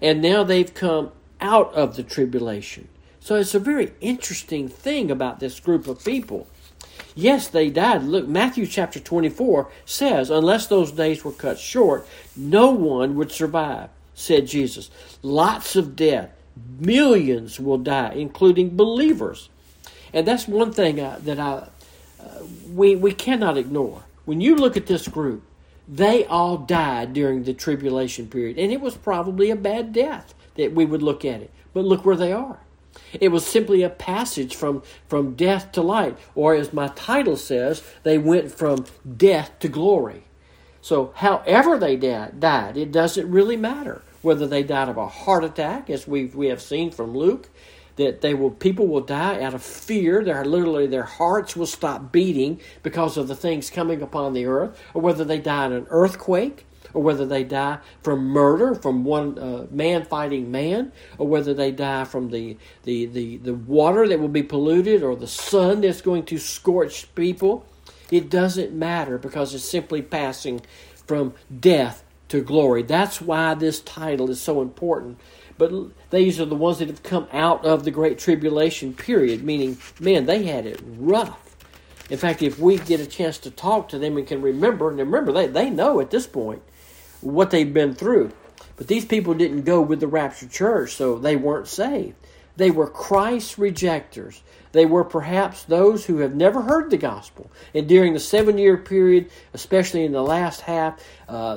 and 0.03 0.21
now 0.21 0.45
they've 0.45 0.73
come 0.73 1.13
out 1.41 1.73
of 1.75 1.97
the 1.97 2.03
tribulation. 2.03 2.89
So 3.21 3.37
it's 3.37 3.55
a 3.55 3.61
very 3.61 3.93
interesting 4.01 4.69
thing 4.69 5.11
about 5.11 5.41
this 5.41 5.61
group 5.61 5.87
of 5.87 6.05
people. 6.05 6.47
Yes, 7.15 7.49
they 7.49 7.71
died. 7.71 8.03
Look, 8.03 8.29
Matthew 8.29 8.67
chapter 8.67 9.01
24 9.01 9.71
says, 9.85 10.31
unless 10.31 10.67
those 10.67 10.93
days 10.93 11.25
were 11.25 11.33
cut 11.33 11.59
short, 11.59 12.07
no 12.37 12.71
one 12.71 13.17
would 13.17 13.33
survive, 13.33 13.91
said 14.15 14.47
Jesus. 14.47 14.91
Lots 15.23 15.77
of 15.77 15.97
death, 15.97 16.31
Millions 16.79 17.61
will 17.61 17.79
die, 17.79 18.13
including 18.13 18.77
believers. 18.77 19.49
And 20.13 20.27
that's 20.27 20.49
one 20.49 20.73
thing 20.73 21.01
I, 21.01 21.19
that 21.21 21.39
I, 21.39 21.69
we, 22.73 22.97
we 22.97 23.13
cannot 23.13 23.57
ignore. 23.57 24.05
When 24.25 24.41
you 24.41 24.57
look 24.57 24.77
at 24.77 24.87
this 24.87 25.09
group, 25.09 25.43
they 25.89 26.25
all 26.27 26.57
died 26.57 27.13
during 27.13 27.43
the 27.43 27.55
tribulation 27.55 28.29
period. 28.29 28.59
And 28.59 28.71
it 28.71 28.81
was 28.81 28.97
probably 28.97 29.51
a 29.51 29.57
bad 29.57 29.93
death 29.93 30.35
that 30.57 30.73
we 30.73 30.85
would 30.85 31.03
look 31.03 31.25
at 31.25 31.41
it. 31.41 31.51
But 31.73 31.85
look 31.85 32.05
where 32.05 32.17
they 32.17 32.33
are. 32.33 32.61
It 33.13 33.29
was 33.29 33.47
simply 33.47 33.83
a 33.83 33.91
passage 33.91 34.55
from, 34.55 34.83
from 35.09 35.35
death 35.35 35.73
to 35.73 35.83
light. 35.83 36.17
Or 36.35 36.55
as 36.55 36.73
my 36.73 36.89
title 36.89 37.37
says, 37.37 37.83
they 38.03 38.19
went 38.19 38.53
from 38.53 38.87
death 39.17 39.59
to 39.61 39.69
glory. 39.69 40.25
So, 40.83 41.13
however 41.17 41.77
they 41.79 41.97
died, 41.97 42.77
it 42.77 42.91
doesn't 42.91 43.31
really 43.31 43.57
matter 43.57 44.03
whether 44.23 44.47
they 44.47 44.63
died 44.63 44.89
of 44.89 44.97
a 44.97 45.09
heart 45.09 45.45
attack, 45.45 45.91
as 45.91 46.07
we 46.07 46.27
we 46.27 46.49
have 46.49 46.61
seen 46.61 46.91
from 46.91 47.17
Luke, 47.17 47.49
that 48.01 48.21
they 48.21 48.35
will 48.35 48.51
people 48.51 48.87
will 48.87 49.01
die 49.01 49.43
out 49.43 49.55
of 49.55 49.63
fear. 49.63 50.25
Their 50.25 50.45
literally 50.45 50.87
their 50.87 51.05
hearts 51.05 51.55
will 51.55 51.67
stop 51.67 52.11
beating 52.11 52.61
because 52.83 53.17
of 53.17 53.29
the 53.29 53.37
things 53.37 53.71
coming 53.71 54.03
upon 54.03 54.33
the 54.33 54.47
earth, 54.47 54.79
or 54.95 55.03
whether 55.03 55.25
they 55.25 55.39
die 55.39 55.67
in 55.67 55.73
an 55.73 55.87
earthquake, 55.91 56.67
or 56.95 57.03
whether 57.03 57.27
they 57.27 57.45
die 57.45 57.79
from 58.03 58.27
murder 58.27 58.75
from 58.75 59.05
one 59.05 59.39
uh, 59.39 59.67
man 59.71 60.05
fighting 60.05 60.51
man, 60.51 60.93
or 61.19 61.27
whether 61.27 61.55
they 61.55 61.71
die 61.71 62.05
from 62.05 62.31
the, 62.31 62.57
the, 62.85 63.07
the, 63.07 63.37
the 63.39 63.55
water 63.55 64.09
that 64.09 64.19
will 64.19 64.29
be 64.29 64.43
polluted, 64.43 65.03
or 65.03 65.15
the 65.17 65.27
sun 65.27 65.83
that's 65.83 66.01
going 66.01 66.25
to 66.25 66.39
scorch 66.39 67.15
people. 67.15 67.65
It 68.11 68.29
doesn't 68.29 68.73
matter 68.73 69.19
because 69.19 69.55
it's 69.55 69.65
simply 69.65 70.03
passing 70.03 70.63
from 71.07 71.35
death 71.61 72.03
to 72.29 72.41
glory. 72.41 72.83
That's 72.83 73.21
why 73.21 73.55
this 73.55 73.81
title 73.81 74.31
is 74.31 74.41
so 74.41 74.63
important. 74.63 75.19
But 75.61 75.73
these 76.09 76.41
are 76.41 76.47
the 76.47 76.55
ones 76.55 76.79
that 76.79 76.89
have 76.89 77.03
come 77.03 77.29
out 77.35 77.67
of 77.67 77.85
the 77.85 77.91
Great 77.91 78.19
Tribulation 78.19 78.95
period, 78.95 79.45
meaning, 79.45 79.77
man, 80.01 80.25
they 80.25 80.45
had 80.45 80.65
it 80.65 80.81
rough. 80.83 81.55
In 82.09 82.17
fact, 82.17 82.41
if 82.41 82.59
we 82.59 82.79
get 82.79 82.99
a 82.99 83.07
chance 83.07 83.37
to 83.41 83.51
talk 83.51 83.91
to 83.91 83.99
them 83.99 84.17
and 84.17 84.27
can 84.27 84.41
remember, 84.41 84.89
and 84.89 84.99
remember, 84.99 85.33
they, 85.33 85.49
they 85.49 85.69
know 85.69 86.01
at 86.01 86.11
this 86.11 86.27
point 86.27 86.63
what 87.21 87.51
they've 87.51 87.75
been 87.75 87.95
through. 87.95 88.33
But 88.77 88.87
these 88.87 89.05
people 89.05 89.35
didn't 89.35 89.65
go 89.65 89.83
with 89.83 90.01
the 90.01 90.07
rapture 90.07 90.49
church, 90.49 90.95
so 90.95 91.19
they 91.19 91.37
weren't 91.37 91.69
saved. 91.69 92.15
They 92.57 92.71
were 92.71 92.89
Christ 92.89 93.59
rejectors. 93.59 94.43
They 94.73 94.87
were 94.87 95.03
perhaps 95.03 95.65
those 95.65 96.05
who 96.05 96.19
have 96.19 96.35
never 96.35 96.63
heard 96.63 96.91
the 96.91 96.97
gospel. 96.97 97.51
And 97.75 97.89
during 97.89 98.13
the 98.13 98.21
seven 98.21 98.57
year 98.57 98.77
period, 98.77 99.31
especially 99.53 100.05
in 100.05 100.13
the 100.13 100.23
last 100.23 100.61
half, 100.61 101.03
uh, 101.29 101.57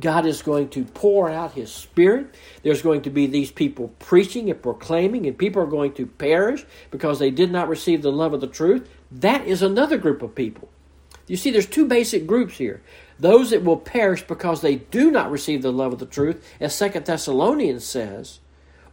God 0.00 0.26
is 0.26 0.42
going 0.42 0.70
to 0.70 0.84
pour 0.84 1.28
out 1.28 1.52
His 1.52 1.70
Spirit. 1.70 2.34
There's 2.62 2.82
going 2.82 3.02
to 3.02 3.10
be 3.10 3.26
these 3.26 3.50
people 3.50 3.88
preaching 3.98 4.50
and 4.50 4.62
proclaiming, 4.62 5.26
and 5.26 5.36
people 5.36 5.62
are 5.62 5.66
going 5.66 5.92
to 5.94 6.06
perish 6.06 6.64
because 6.90 7.18
they 7.18 7.30
did 7.30 7.50
not 7.50 7.68
receive 7.68 8.02
the 8.02 8.12
love 8.12 8.32
of 8.32 8.40
the 8.40 8.46
truth. 8.46 8.88
That 9.10 9.46
is 9.46 9.60
another 9.60 9.98
group 9.98 10.22
of 10.22 10.34
people. 10.34 10.70
You 11.26 11.36
see, 11.36 11.50
there's 11.50 11.66
two 11.66 11.86
basic 11.86 12.26
groups 12.26 12.56
here. 12.58 12.82
Those 13.18 13.50
that 13.50 13.64
will 13.64 13.76
perish 13.76 14.22
because 14.22 14.60
they 14.60 14.76
do 14.76 15.10
not 15.10 15.30
receive 15.30 15.62
the 15.62 15.72
love 15.72 15.92
of 15.92 15.98
the 15.98 16.06
truth, 16.06 16.44
as 16.60 16.74
Second 16.74 17.06
Thessalonians 17.06 17.84
says, 17.84 18.40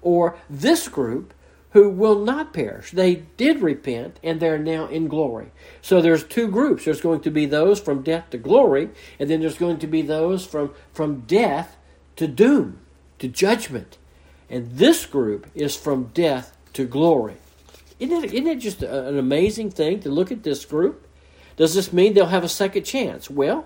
or 0.01 0.37
this 0.49 0.87
group 0.87 1.33
who 1.71 1.89
will 1.89 2.19
not 2.19 2.53
perish. 2.53 2.91
They 2.91 3.15
did 3.37 3.61
repent 3.61 4.19
and 4.23 4.39
they're 4.39 4.57
now 4.57 4.87
in 4.87 5.07
glory. 5.07 5.51
So 5.81 6.01
there's 6.01 6.23
two 6.23 6.47
groups. 6.47 6.85
There's 6.85 7.01
going 7.01 7.21
to 7.21 7.31
be 7.31 7.45
those 7.45 7.79
from 7.79 8.01
death 8.01 8.29
to 8.31 8.37
glory, 8.37 8.89
and 9.19 9.29
then 9.29 9.41
there's 9.41 9.57
going 9.57 9.79
to 9.79 9.87
be 9.87 10.01
those 10.01 10.45
from, 10.45 10.73
from 10.93 11.21
death 11.21 11.77
to 12.17 12.27
doom, 12.27 12.79
to 13.19 13.27
judgment. 13.27 13.97
And 14.49 14.71
this 14.71 15.05
group 15.05 15.47
is 15.55 15.75
from 15.75 16.11
death 16.13 16.57
to 16.73 16.85
glory. 16.85 17.37
Isn't 17.99 18.25
it, 18.25 18.33
isn't 18.33 18.47
it 18.47 18.59
just 18.59 18.83
an 18.83 19.17
amazing 19.17 19.71
thing 19.71 20.01
to 20.01 20.09
look 20.09 20.31
at 20.31 20.43
this 20.43 20.65
group? 20.65 21.07
Does 21.55 21.73
this 21.75 21.93
mean 21.93 22.13
they'll 22.13 22.25
have 22.25 22.43
a 22.43 22.49
second 22.49 22.83
chance? 22.83 23.29
Well, 23.29 23.65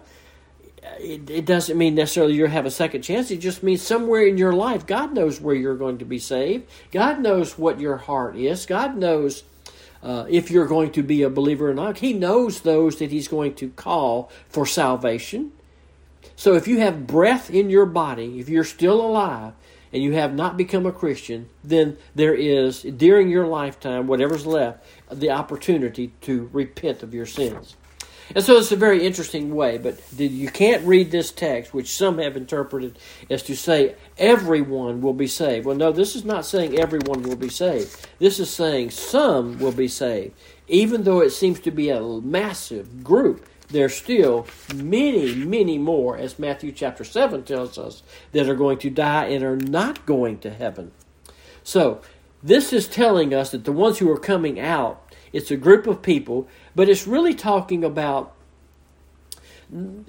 it, 0.99 1.29
it 1.29 1.45
doesn't 1.45 1.77
mean 1.77 1.95
necessarily 1.95 2.33
you 2.33 2.45
have 2.45 2.65
a 2.65 2.71
second 2.71 3.01
chance. 3.01 3.31
It 3.31 3.37
just 3.37 3.63
means 3.63 3.81
somewhere 3.81 4.25
in 4.25 4.37
your 4.37 4.53
life, 4.53 4.85
God 4.85 5.13
knows 5.13 5.41
where 5.41 5.55
you're 5.55 5.77
going 5.77 5.97
to 5.99 6.05
be 6.05 6.19
saved. 6.19 6.69
God 6.91 7.19
knows 7.19 7.57
what 7.57 7.79
your 7.79 7.97
heart 7.97 8.35
is. 8.35 8.65
God 8.65 8.97
knows 8.97 9.43
uh, 10.03 10.25
if 10.29 10.51
you're 10.51 10.67
going 10.67 10.91
to 10.91 11.03
be 11.03 11.23
a 11.23 11.29
believer 11.29 11.69
or 11.69 11.73
not. 11.73 11.99
He 11.99 12.13
knows 12.13 12.61
those 12.61 12.97
that 12.97 13.11
He's 13.11 13.27
going 13.27 13.55
to 13.55 13.69
call 13.69 14.31
for 14.47 14.65
salvation. 14.65 15.51
So 16.35 16.53
if 16.53 16.67
you 16.67 16.79
have 16.79 17.07
breath 17.07 17.49
in 17.49 17.69
your 17.69 17.85
body, 17.85 18.39
if 18.39 18.49
you're 18.49 18.63
still 18.63 19.01
alive, 19.01 19.53
and 19.93 20.03
you 20.03 20.11
have 20.11 20.33
not 20.33 20.57
become 20.57 20.85
a 20.85 20.91
Christian, 20.91 21.47
then 21.63 21.95
there 22.13 22.33
is, 22.33 22.81
during 22.81 23.29
your 23.29 23.47
lifetime, 23.47 24.07
whatever's 24.07 24.45
left, 24.45 24.83
the 25.09 25.29
opportunity 25.29 26.11
to 26.21 26.49
repent 26.51 27.01
of 27.01 27.13
your 27.13 27.25
sins. 27.25 27.77
And 28.33 28.43
so 28.43 28.57
it's 28.57 28.71
a 28.71 28.75
very 28.75 29.05
interesting 29.05 29.53
way, 29.53 29.77
but 29.77 29.99
you 30.17 30.49
can't 30.49 30.85
read 30.85 31.11
this 31.11 31.31
text, 31.31 31.73
which 31.73 31.93
some 31.93 32.17
have 32.17 32.35
interpreted 32.35 32.97
as 33.29 33.43
to 33.43 33.55
say 33.55 33.95
everyone 34.17 35.01
will 35.01 35.13
be 35.13 35.27
saved. 35.27 35.65
Well, 35.65 35.75
no, 35.75 35.91
this 35.91 36.15
is 36.15 36.25
not 36.25 36.45
saying 36.45 36.79
everyone 36.79 37.21
will 37.21 37.35
be 37.35 37.49
saved. 37.49 38.07
This 38.17 38.39
is 38.39 38.49
saying 38.49 38.91
some 38.91 39.59
will 39.59 39.71
be 39.71 39.87
saved. 39.87 40.35
Even 40.67 41.03
though 41.03 41.21
it 41.21 41.29
seems 41.29 41.59
to 41.61 41.71
be 41.71 41.89
a 41.89 42.01
massive 42.01 43.03
group, 43.03 43.47
there's 43.69 43.95
still 43.95 44.47
many, 44.73 45.35
many 45.35 45.77
more, 45.77 46.17
as 46.17 46.39
Matthew 46.39 46.71
chapter 46.71 47.03
7 47.03 47.43
tells 47.43 47.77
us, 47.77 48.03
that 48.31 48.49
are 48.49 48.55
going 48.55 48.77
to 48.79 48.89
die 48.89 49.25
and 49.25 49.43
are 49.43 49.57
not 49.57 50.05
going 50.05 50.39
to 50.39 50.49
heaven. 50.49 50.91
So, 51.63 52.01
this 52.43 52.71
is 52.71 52.87
telling 52.87 53.33
us 53.33 53.49
that 53.51 53.63
the 53.65 53.71
ones 53.71 53.97
who 53.97 54.11
are 54.11 54.19
coming 54.19 54.59
out, 54.59 55.03
it's 55.35 55.51
a 55.51 55.57
group 55.57 55.85
of 55.85 56.01
people 56.01 56.47
but 56.75 56.89
it's 56.89 57.05
really 57.05 57.35
talking 57.35 57.83
about 57.83 58.35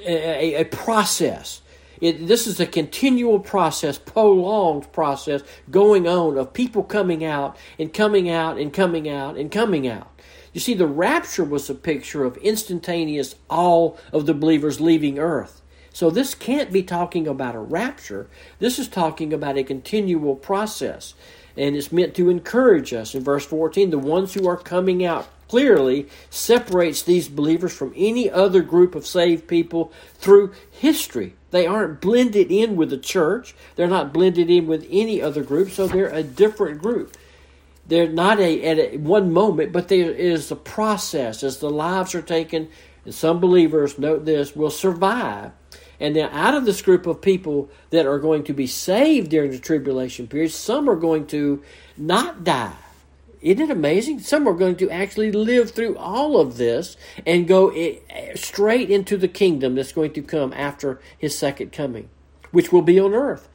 a, 0.01 0.61
a 0.61 0.65
process. 0.65 1.63
It, 2.01 2.27
this 2.27 2.47
is 2.47 2.61
a 2.61 2.67
continual 2.67 3.41
process, 3.41 3.97
prolonged 3.99 4.93
process 4.93 5.43
going 5.71 6.07
on 6.07 6.37
of 6.37 6.53
people 6.53 6.83
coming 6.83 7.25
out 7.25 7.57
and 7.79 7.93
coming 7.93 8.29
out 8.29 8.59
and 8.59 8.73
coming 8.73 9.09
out 9.09 9.37
and 9.37 9.51
coming 9.51 9.89
out. 9.89 10.11
You 10.53 10.61
see, 10.61 10.75
the 10.75 10.87
rapture 10.87 11.45
was 11.45 11.69
a 11.71 11.75
picture 11.75 12.25
of 12.25 12.37
instantaneous 12.39 13.37
all 13.49 13.99
of 14.13 14.27
the 14.27 14.35
believers 14.35 14.81
leaving 14.81 15.19
earth. 15.19 15.63
So 15.93 16.11
this 16.11 16.35
can't 16.35 16.71
be 16.71 16.83
talking 16.83 17.27
about 17.27 17.55
a 17.55 17.61
rapture. 17.61 18.29
This 18.59 18.79
is 18.79 18.89
talking 18.89 19.33
about 19.33 19.57
a 19.57 19.65
continual 19.65 20.35
process. 20.35 21.15
And 21.57 21.75
it's 21.75 21.93
meant 21.93 22.15
to 22.17 22.29
encourage 22.29 22.93
us. 22.93 23.15
In 23.15 23.25
verse 23.25 23.47
14, 23.47 23.91
the 23.91 23.99
ones 23.99 24.35
who 24.35 24.47
are 24.47 24.57
coming 24.57 25.05
out 25.05 25.29
clearly 25.49 26.09
separates 26.29 27.03
these 27.03 27.29
believers 27.29 27.73
from 27.73 27.95
any 27.97 28.31
other 28.31 28.63
group 28.63 28.95
of 28.95 29.07
saved 29.07 29.47
people 29.47 29.93
through 30.15 30.53
history. 30.71 31.35
They 31.51 31.67
aren't 31.67 32.01
blended 32.01 32.51
in 32.51 32.77
with 32.77 32.91
the 32.91 32.99
church. 32.99 33.55
They're 33.77 33.87
not 33.87 34.13
blended 34.13 34.51
in 34.51 34.67
with 34.67 34.87
any 34.91 35.23
other 35.23 35.43
group, 35.43 35.71
so 35.71 35.87
they're 35.87 36.09
a 36.09 36.23
different 36.23 36.81
group. 36.83 37.17
They're 37.87 38.09
not 38.09 38.41
a 38.41 38.63
at 38.65 38.79
a, 38.79 38.97
one 38.97 39.33
moment, 39.33 39.73
but 39.73 39.89
there 39.89 40.11
is 40.11 40.51
a 40.51 40.57
process 40.57 41.43
as 41.43 41.59
the 41.59 41.71
lives 41.71 42.15
are 42.15 42.23
taken. 42.23 42.69
And 43.05 43.15
some 43.15 43.39
believers, 43.39 43.99
note 43.99 44.25
this, 44.25 44.57
will 44.57 44.71
survive. 44.71 45.53
And 45.99 46.15
now, 46.15 46.29
out 46.33 46.55
of 46.55 46.65
this 46.65 46.83
group 46.83 47.07
of 47.07 47.23
people 47.23 47.71
that 47.91 48.07
are 48.07 48.19
going 48.19 48.45
to 48.45 48.53
be 48.53 48.67
saved 48.67 49.31
during 49.31 49.51
the 49.51 49.59
tribulation 49.59 50.27
period, 50.27 50.53
some 50.53 50.89
are 50.91 50.97
going 50.97 51.27
to 51.29 51.63
not 51.97 52.45
die 52.45 52.77
isn't 53.47 53.63
it 53.63 53.71
amazing? 53.71 54.19
Some 54.21 54.49
are 54.49 54.55
going 54.55 54.75
to 54.77 54.91
actually 54.91 55.31
live 55.31 55.71
through 55.71 55.97
all 55.97 56.41
of 56.41 56.57
this 56.57 56.97
and 57.25 57.47
go 57.47 57.73
straight 58.35 58.91
into 58.91 59.17
the 59.17 59.29
kingdom 59.29 59.75
that's 59.77 59.93
going 59.93 60.13
to 60.15 60.23
come 60.23 60.53
after 60.53 61.01
his 61.17 61.39
second 61.39 61.71
coming, 61.71 62.09
which 62.51 62.73
will 62.73 62.83
be 62.83 62.99
on 62.99 63.15
earth. 63.15 63.49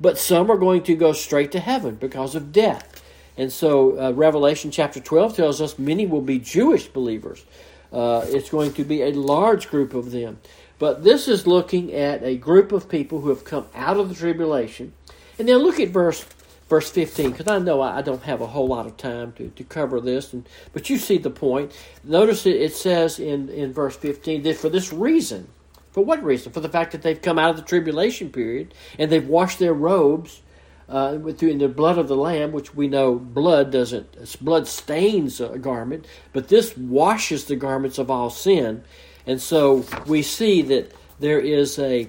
But 0.00 0.18
some 0.18 0.50
are 0.50 0.58
going 0.58 0.82
to 0.84 0.94
go 0.94 1.12
straight 1.12 1.50
to 1.52 1.60
heaven 1.60 1.94
because 1.94 2.34
of 2.34 2.52
death. 2.52 3.02
And 3.38 3.52
so 3.52 3.98
uh, 3.98 4.12
Revelation 4.12 4.70
chapter 4.70 5.00
12 5.00 5.36
tells 5.36 5.60
us 5.62 5.78
many 5.78 6.04
will 6.04 6.20
be 6.20 6.38
Jewish 6.38 6.88
believers. 6.88 7.44
Uh, 7.90 8.26
it's 8.26 8.50
going 8.50 8.74
to 8.74 8.84
be 8.84 9.02
a 9.02 9.12
large 9.12 9.70
group 9.70 9.94
of 9.94 10.10
them. 10.10 10.40
But 10.78 11.04
this 11.04 11.28
is 11.28 11.46
looking 11.46 11.92
at 11.92 12.22
a 12.22 12.36
group 12.36 12.72
of 12.72 12.88
people 12.88 13.20
who 13.20 13.30
have 13.30 13.44
come 13.44 13.66
out 13.74 13.96
of 13.96 14.08
the 14.08 14.14
tribulation. 14.14 14.92
And 15.38 15.48
now 15.48 15.56
look 15.56 15.80
at 15.80 15.88
verse 15.88 16.24
verse 16.68 16.90
15, 16.90 17.30
because 17.30 17.48
I 17.48 17.58
know 17.58 17.80
I, 17.80 18.02
don't 18.02 18.22
have 18.24 18.40
a 18.40 18.46
whole 18.46 18.68
lot 18.68 18.86
of 18.86 18.96
time 18.96 19.32
to, 19.32 19.48
to 19.48 19.64
cover 19.64 20.00
this, 20.00 20.32
and, 20.32 20.46
but 20.72 20.90
you 20.90 20.98
see 20.98 21.16
the 21.16 21.30
point. 21.30 21.72
Notice 22.04 22.44
it, 22.46 22.56
it 22.56 22.74
says 22.74 23.18
in, 23.18 23.48
in 23.48 23.72
verse 23.72 23.96
15 23.96 24.42
that 24.42 24.56
for 24.58 24.68
this 24.68 24.92
reason, 24.92 25.48
for 25.92 26.04
what 26.04 26.22
reason? 26.22 26.52
For 26.52 26.60
the 26.60 26.68
fact 26.68 26.92
that 26.92 27.02
they've 27.02 27.20
come 27.20 27.38
out 27.38 27.50
of 27.50 27.56
the 27.56 27.62
tribulation 27.62 28.30
period 28.30 28.74
and 28.98 29.10
they've 29.10 29.26
washed 29.26 29.58
their 29.58 29.72
robes 29.72 30.42
uh, 30.88 31.18
in 31.40 31.58
the 31.58 31.68
blood 31.68 31.98
of 31.98 32.08
the 32.08 32.16
Lamb, 32.16 32.52
which 32.52 32.74
we 32.74 32.88
know 32.88 33.14
blood 33.14 33.70
doesn't, 33.72 34.38
blood 34.42 34.66
stains 34.66 35.40
a 35.40 35.58
garment, 35.58 36.06
but 36.32 36.48
this 36.48 36.76
washes 36.76 37.44
the 37.44 37.56
garments 37.56 37.98
of 37.98 38.10
all 38.10 38.30
sin. 38.30 38.84
And 39.28 39.40
so 39.42 39.84
we 40.06 40.22
see 40.22 40.62
that 40.62 40.92
there 41.20 41.38
is 41.38 41.78
a 41.78 42.08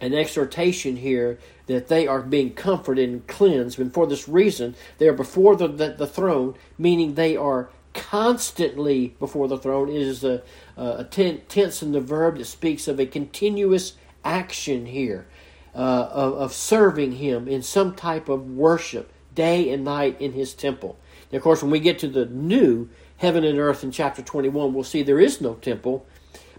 an 0.00 0.14
exhortation 0.14 0.96
here 0.96 1.38
that 1.66 1.88
they 1.88 2.06
are 2.06 2.22
being 2.22 2.54
comforted 2.54 3.06
and 3.06 3.26
cleansed. 3.26 3.78
And 3.78 3.92
for 3.92 4.06
this 4.06 4.26
reason, 4.26 4.74
they 4.96 5.06
are 5.08 5.12
before 5.12 5.56
the, 5.56 5.68
the, 5.68 5.90
the 5.90 6.06
throne, 6.06 6.54
meaning 6.78 7.14
they 7.14 7.36
are 7.36 7.68
constantly 7.92 9.14
before 9.18 9.46
the 9.46 9.58
throne. 9.58 9.90
It 9.90 10.00
is 10.00 10.24
a, 10.24 10.42
a 10.78 11.04
tense 11.04 11.82
in 11.82 11.92
the 11.92 12.00
verb 12.00 12.38
that 12.38 12.46
speaks 12.46 12.88
of 12.88 12.98
a 12.98 13.04
continuous 13.04 13.92
action 14.24 14.86
here 14.86 15.26
uh, 15.74 16.08
of, 16.10 16.32
of 16.32 16.52
serving 16.54 17.12
Him 17.12 17.46
in 17.46 17.60
some 17.62 17.94
type 17.94 18.30
of 18.30 18.50
worship 18.50 19.12
day 19.34 19.70
and 19.70 19.84
night 19.84 20.18
in 20.18 20.32
His 20.32 20.54
temple. 20.54 20.98
Of 21.30 21.42
course, 21.42 21.62
when 21.62 21.70
we 21.70 21.78
get 21.78 21.98
to 22.00 22.08
the 22.08 22.24
new 22.24 22.88
heaven 23.20 23.44
and 23.44 23.58
earth 23.58 23.84
in 23.84 23.90
chapter 23.90 24.22
21, 24.22 24.72
we'll 24.72 24.82
see 24.82 25.02
there 25.02 25.20
is 25.20 25.42
no 25.42 25.54
temple. 25.54 26.06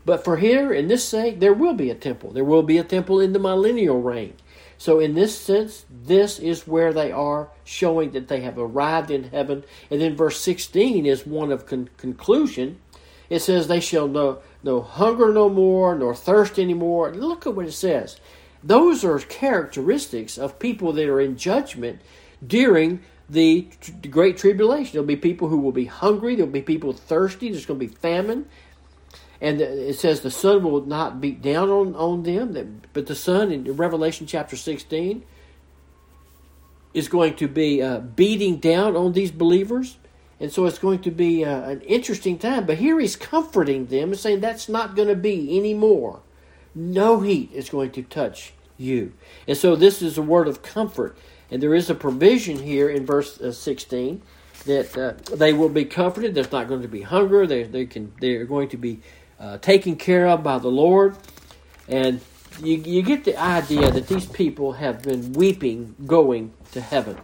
But 0.05 0.23
for 0.23 0.37
here, 0.37 0.71
in 0.71 0.87
this 0.87 1.03
sake, 1.03 1.39
there 1.39 1.53
will 1.53 1.73
be 1.73 1.89
a 1.89 1.95
temple. 1.95 2.31
There 2.31 2.43
will 2.43 2.61
be 2.61 2.77
a 2.77 2.83
temple 2.83 3.19
in 3.19 3.33
the 3.33 3.39
millennial 3.39 3.99
reign. 3.99 4.35
So, 4.77 4.99
in 4.99 5.15
this 5.15 5.37
sense, 5.37 5.85
this 5.89 6.39
is 6.39 6.67
where 6.67 6.93
they 6.93 7.11
are 7.11 7.49
showing 7.63 8.11
that 8.11 8.27
they 8.27 8.41
have 8.41 8.57
arrived 8.57 9.11
in 9.11 9.25
heaven. 9.25 9.63
And 9.89 10.01
then 10.01 10.15
verse 10.15 10.39
16 10.39 11.05
is 11.05 11.25
one 11.25 11.51
of 11.51 11.65
con- 11.65 11.89
conclusion. 11.97 12.79
It 13.29 13.39
says, 13.39 13.67
They 13.67 13.79
shall 13.79 14.07
know 14.07 14.39
no 14.63 14.81
hunger 14.81 15.33
no 15.33 15.49
more, 15.49 15.95
nor 15.95 16.15
thirst 16.15 16.59
anymore. 16.59 17.13
Look 17.13 17.47
at 17.47 17.55
what 17.55 17.67
it 17.67 17.73
says. 17.73 18.19
Those 18.63 19.03
are 19.03 19.19
characteristics 19.19 20.37
of 20.37 20.59
people 20.59 20.93
that 20.93 21.09
are 21.09 21.21
in 21.21 21.37
judgment 21.37 22.01
during 22.45 23.01
the, 23.31 23.67
the 24.01 24.09
Great 24.09 24.37
Tribulation. 24.37 24.91
There'll 24.93 25.07
be 25.07 25.15
people 25.15 25.47
who 25.47 25.57
will 25.57 25.71
be 25.71 25.85
hungry, 25.85 26.35
there'll 26.35 26.51
be 26.51 26.61
people 26.61 26.93
thirsty, 26.93 27.49
there's 27.49 27.65
going 27.65 27.79
to 27.79 27.87
be 27.87 27.93
famine, 27.93 28.45
and 29.39 29.61
it 29.61 29.97
says 29.97 30.21
the 30.21 30.29
sun 30.29 30.63
will 30.63 30.85
not 30.85 31.19
beat 31.19 31.41
down 31.41 31.69
on, 31.69 31.95
on 31.95 32.23
them, 32.23 32.81
but 32.93 33.07
the 33.07 33.15
sun 33.15 33.51
in 33.51 33.63
Revelation 33.75 34.27
chapter 34.27 34.55
16 34.55 35.23
is 36.93 37.07
going 37.07 37.35
to 37.35 37.47
be 37.47 37.81
uh, 37.81 37.99
beating 37.99 38.57
down 38.57 38.95
on 38.95 39.13
these 39.13 39.31
believers. 39.31 39.97
And 40.41 40.51
so 40.51 40.65
it's 40.65 40.79
going 40.79 40.99
to 41.03 41.11
be 41.11 41.45
uh, 41.45 41.69
an 41.69 41.81
interesting 41.81 42.37
time. 42.37 42.65
But 42.65 42.79
here 42.79 42.99
he's 42.99 43.15
comforting 43.15 43.85
them 43.85 44.09
and 44.09 44.19
saying 44.19 44.41
that's 44.41 44.67
not 44.67 44.95
going 44.95 45.07
to 45.07 45.15
be 45.15 45.57
anymore. 45.57 46.21
No 46.75 47.21
heat 47.21 47.51
is 47.53 47.69
going 47.69 47.91
to 47.91 48.03
touch 48.03 48.53
you. 48.77 49.13
And 49.47 49.55
so 49.55 49.75
this 49.75 50.01
is 50.01 50.17
a 50.17 50.21
word 50.21 50.47
of 50.47 50.63
comfort. 50.63 51.17
And 51.51 51.61
there 51.61 51.75
is 51.75 51.89
a 51.89 51.95
provision 51.95 52.57
here 52.57 52.89
in 52.89 53.05
verse 53.05 53.39
uh, 53.39 53.51
16 53.51 54.21
that 54.65 54.97
uh, 54.97 55.35
they 55.35 55.53
will 55.53 55.69
be 55.69 55.85
comforted. 55.85 56.33
There's 56.33 56.51
not 56.51 56.67
going 56.67 56.81
to 56.81 56.87
be 56.87 57.01
hunger. 57.01 57.45
They, 57.45 57.63
they 57.63 57.85
can, 57.85 58.13
they're 58.21 58.45
going 58.45 58.69
to 58.69 58.77
be 58.77 59.01
uh, 59.39 59.57
taken 59.57 59.97
care 59.97 60.27
of 60.27 60.43
by 60.43 60.59
the 60.59 60.69
Lord. 60.69 61.17
And 61.87 62.21
you, 62.63 62.77
you 62.77 63.01
get 63.01 63.25
the 63.25 63.37
idea 63.37 63.91
that 63.91 64.07
these 64.07 64.25
people 64.25 64.73
have 64.73 65.01
been 65.01 65.33
weeping 65.33 65.95
going 66.05 66.53
to 66.71 66.81
heaven. 66.81 67.17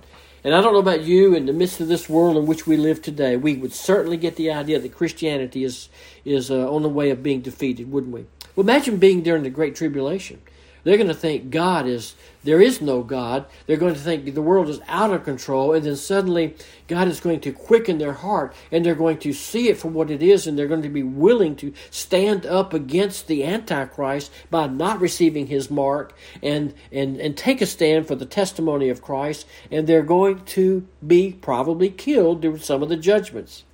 And 0.43 0.55
I 0.55 0.61
don't 0.61 0.73
know 0.73 0.79
about 0.79 1.01
you, 1.01 1.35
in 1.35 1.45
the 1.45 1.53
midst 1.53 1.79
of 1.81 1.87
this 1.87 2.07
world 2.07 2.37
in 2.37 2.45
which 2.45 2.65
we 2.65 2.77
live 2.77 3.01
today, 3.01 3.35
we 3.37 3.55
would 3.55 3.73
certainly 3.73 4.17
get 4.17 4.35
the 4.35 4.51
idea 4.51 4.79
that 4.79 4.93
Christianity 4.93 5.63
is, 5.63 5.89
is 6.23 6.49
uh, 6.51 6.71
on 6.71 6.83
the 6.83 6.89
way 6.89 7.09
of 7.09 7.23
being 7.23 7.41
defeated, 7.41 7.91
wouldn't 7.91 8.13
we? 8.13 8.25
Well, 8.55 8.63
imagine 8.63 8.97
being 8.97 9.23
during 9.23 9.43
the 9.43 9.49
Great 9.49 9.75
Tribulation. 9.75 10.41
They're 10.87 10.95
going 10.95 11.09
to 11.09 11.13
think 11.13 11.49
God 11.49 11.85
is, 11.85 12.15
there 12.45 12.61
is 12.61 12.81
no 12.81 13.03
God. 13.03 13.45
They're 13.65 13.75
going 13.75 13.93
to 13.93 13.99
think 13.99 14.33
the 14.33 14.41
world 14.41 14.69
is 14.69 14.79
out 14.87 15.11
of 15.11 15.25
control. 15.25 15.73
And 15.73 15.85
then 15.85 15.97
suddenly 15.97 16.55
God 16.87 17.09
is 17.09 17.19
going 17.19 17.41
to 17.41 17.51
quicken 17.51 17.97
their 17.97 18.13
heart 18.13 18.55
and 18.71 18.85
they're 18.85 18.95
going 18.95 19.17
to 19.17 19.33
see 19.33 19.67
it 19.67 19.77
for 19.77 19.89
what 19.89 20.09
it 20.09 20.23
is 20.23 20.47
and 20.47 20.57
they're 20.57 20.69
going 20.69 20.83
to 20.83 20.87
be 20.87 21.03
willing 21.03 21.57
to 21.57 21.73
stand 21.91 22.45
up 22.45 22.73
against 22.73 23.27
the 23.27 23.43
Antichrist 23.43 24.31
by 24.49 24.67
not 24.67 25.01
receiving 25.01 25.47
his 25.47 25.69
mark 25.69 26.15
and, 26.41 26.73
and, 26.89 27.19
and 27.19 27.35
take 27.35 27.59
a 27.59 27.65
stand 27.65 28.07
for 28.07 28.15
the 28.15 28.25
testimony 28.25 28.87
of 28.87 29.01
Christ. 29.01 29.45
And 29.69 29.87
they're 29.87 30.03
going 30.03 30.45
to 30.45 30.87
be 31.05 31.33
probably 31.33 31.89
killed 31.89 32.39
during 32.39 32.59
some 32.59 32.81
of 32.81 32.87
the 32.87 32.95
judgments. 32.95 33.65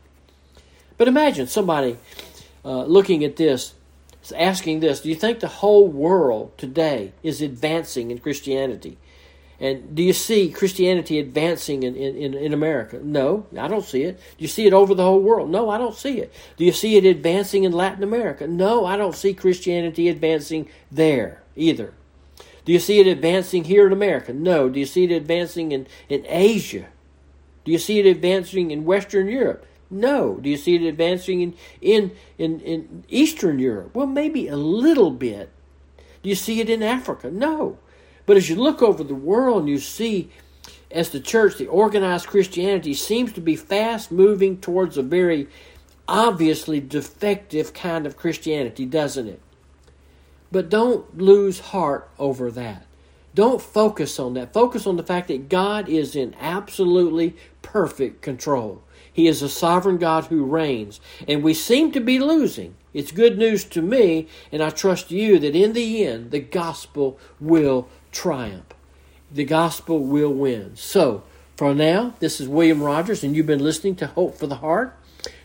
But 0.97 1.07
imagine 1.07 1.45
somebody 1.45 1.95
uh, 2.65 2.85
looking 2.85 3.23
at 3.23 3.35
this 3.35 3.65
is 3.65 3.82
asking 4.31 4.79
this 4.79 5.01
Do 5.01 5.09
you 5.09 5.15
think 5.15 5.39
the 5.39 5.47
whole 5.47 5.87
world 5.87 6.57
today 6.57 7.13
is 7.21 7.41
advancing 7.41 8.11
in 8.11 8.19
Christianity? 8.19 8.97
And 9.59 9.95
do 9.95 10.03
you 10.03 10.13
see 10.13 10.51
Christianity 10.51 11.19
advancing 11.19 11.83
in, 11.83 11.95
in, 11.95 12.33
in 12.33 12.53
America? 12.53 12.99
No, 13.01 13.45
I 13.57 13.67
don't 13.67 13.85
see 13.85 14.03
it. 14.03 14.17
Do 14.17 14.41
you 14.43 14.47
see 14.47 14.65
it 14.65 14.73
over 14.73 14.93
the 14.93 15.03
whole 15.03 15.21
world? 15.21 15.49
No, 15.49 15.69
I 15.69 15.77
don't 15.77 15.95
see 15.95 16.19
it. 16.19 16.33
Do 16.57 16.65
you 16.65 16.71
see 16.73 16.97
it 16.97 17.05
advancing 17.05 17.63
in 17.63 17.71
Latin 17.71 18.03
America? 18.03 18.47
No, 18.47 18.85
I 18.85 18.97
don't 18.97 19.15
see 19.15 19.33
Christianity 19.33 20.09
advancing 20.09 20.67
there 20.91 21.43
either. 21.55 21.93
Do 22.65 22.73
you 22.73 22.79
see 22.79 22.99
it 22.99 23.07
advancing 23.07 23.65
here 23.65 23.87
in 23.87 23.93
America? 23.93 24.33
No. 24.33 24.69
Do 24.69 24.79
you 24.79 24.85
see 24.85 25.05
it 25.05 25.11
advancing 25.11 25.71
in, 25.71 25.87
in 26.09 26.25
Asia? 26.27 26.87
Do 27.63 27.71
you 27.71 27.77
see 27.77 27.99
it 27.99 28.05
advancing 28.05 28.71
in 28.71 28.85
Western 28.85 29.27
Europe? 29.27 29.65
No. 29.93 30.35
Do 30.35 30.49
you 30.49 30.57
see 30.57 30.75
it 30.75 30.81
advancing 30.81 31.41
in, 31.41 31.53
in, 31.81 32.11
in, 32.37 32.59
in 32.61 33.05
Eastern 33.07 33.59
Europe? 33.59 33.95
Well, 33.95 34.07
maybe 34.07 34.47
a 34.47 34.57
little 34.57 35.11
bit. 35.11 35.49
Do 36.21 36.29
you 36.29 36.35
see 36.35 36.59
it 36.59 36.69
in 36.69 36.81
Africa? 36.81 37.29
No. 37.29 37.77
But 38.25 38.37
as 38.37 38.49
you 38.49 38.55
look 38.55 38.81
over 38.81 39.03
the 39.03 39.15
world 39.15 39.61
and 39.61 39.69
you 39.69 39.79
see, 39.79 40.31
as 40.89 41.09
the 41.09 41.19
church, 41.19 41.57
the 41.57 41.67
organized 41.67 42.27
Christianity 42.27 42.93
seems 42.93 43.33
to 43.33 43.41
be 43.41 43.55
fast 43.55 44.11
moving 44.11 44.59
towards 44.59 44.97
a 44.97 45.03
very 45.03 45.47
obviously 46.07 46.79
defective 46.79 47.73
kind 47.73 48.05
of 48.05 48.17
Christianity, 48.17 48.85
doesn't 48.85 49.27
it? 49.27 49.41
But 50.51 50.69
don't 50.69 51.17
lose 51.17 51.59
heart 51.59 52.09
over 52.19 52.51
that. 52.51 52.85
Don't 53.35 53.61
focus 53.61 54.19
on 54.19 54.35
that. 54.35 54.53
Focus 54.53 54.85
on 54.85 54.97
the 54.97 55.03
fact 55.03 55.27
that 55.29 55.49
God 55.49 55.89
is 55.89 56.15
in 56.15 56.35
absolutely 56.39 57.35
perfect 57.63 58.21
control. 58.21 58.83
He 59.13 59.27
is 59.27 59.41
a 59.41 59.49
sovereign 59.49 59.97
God 59.97 60.25
who 60.25 60.43
reigns. 60.43 60.99
And 61.27 61.43
we 61.43 61.53
seem 61.53 61.91
to 61.91 62.01
be 62.01 62.19
losing. 62.19 62.75
It's 62.93 63.11
good 63.11 63.37
news 63.37 63.63
to 63.65 63.81
me, 63.81 64.27
and 64.51 64.61
I 64.61 64.69
trust 64.69 65.11
you 65.11 65.39
that 65.39 65.55
in 65.55 65.73
the 65.73 66.05
end, 66.05 66.31
the 66.31 66.39
gospel 66.39 67.17
will 67.39 67.87
triumph. 68.11 68.65
The 69.31 69.45
gospel 69.45 69.99
will 69.99 70.33
win. 70.33 70.75
So, 70.75 71.23
for 71.55 71.73
now, 71.73 72.13
this 72.19 72.41
is 72.41 72.47
William 72.47 72.83
Rogers, 72.83 73.23
and 73.23 73.35
you've 73.35 73.47
been 73.47 73.63
listening 73.63 73.95
to 73.97 74.07
Hope 74.07 74.37
for 74.37 74.47
the 74.47 74.57
Heart. 74.57 74.97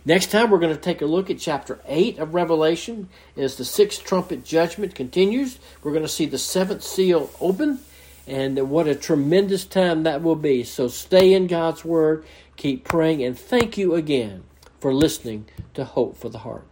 Next 0.04 0.30
time, 0.30 0.50
we're 0.50 0.58
going 0.58 0.74
to 0.74 0.80
take 0.80 1.02
a 1.02 1.06
look 1.06 1.30
at 1.30 1.38
chapter 1.38 1.78
8 1.86 2.18
of 2.18 2.34
Revelation 2.34 3.08
as 3.36 3.56
the 3.56 3.64
sixth 3.64 4.04
trumpet 4.04 4.44
judgment 4.44 4.94
continues. 4.94 5.58
We're 5.82 5.92
going 5.92 6.02
to 6.02 6.08
see 6.08 6.26
the 6.26 6.38
seventh 6.38 6.82
seal 6.82 7.30
open, 7.40 7.80
and 8.26 8.70
what 8.70 8.88
a 8.88 8.94
tremendous 8.94 9.64
time 9.64 10.02
that 10.02 10.22
will 10.22 10.36
be. 10.36 10.64
So 10.64 10.88
stay 10.88 11.32
in 11.32 11.46
God's 11.46 11.84
Word, 11.84 12.24
keep 12.58 12.84
praying, 12.84 13.22
and 13.22 13.38
thank 13.38 13.78
you 13.78 13.94
again 13.94 14.44
for 14.80 14.92
listening 14.92 15.46
to 15.72 15.84
Hope 15.84 16.18
for 16.18 16.28
the 16.28 16.38
Heart. 16.38 16.67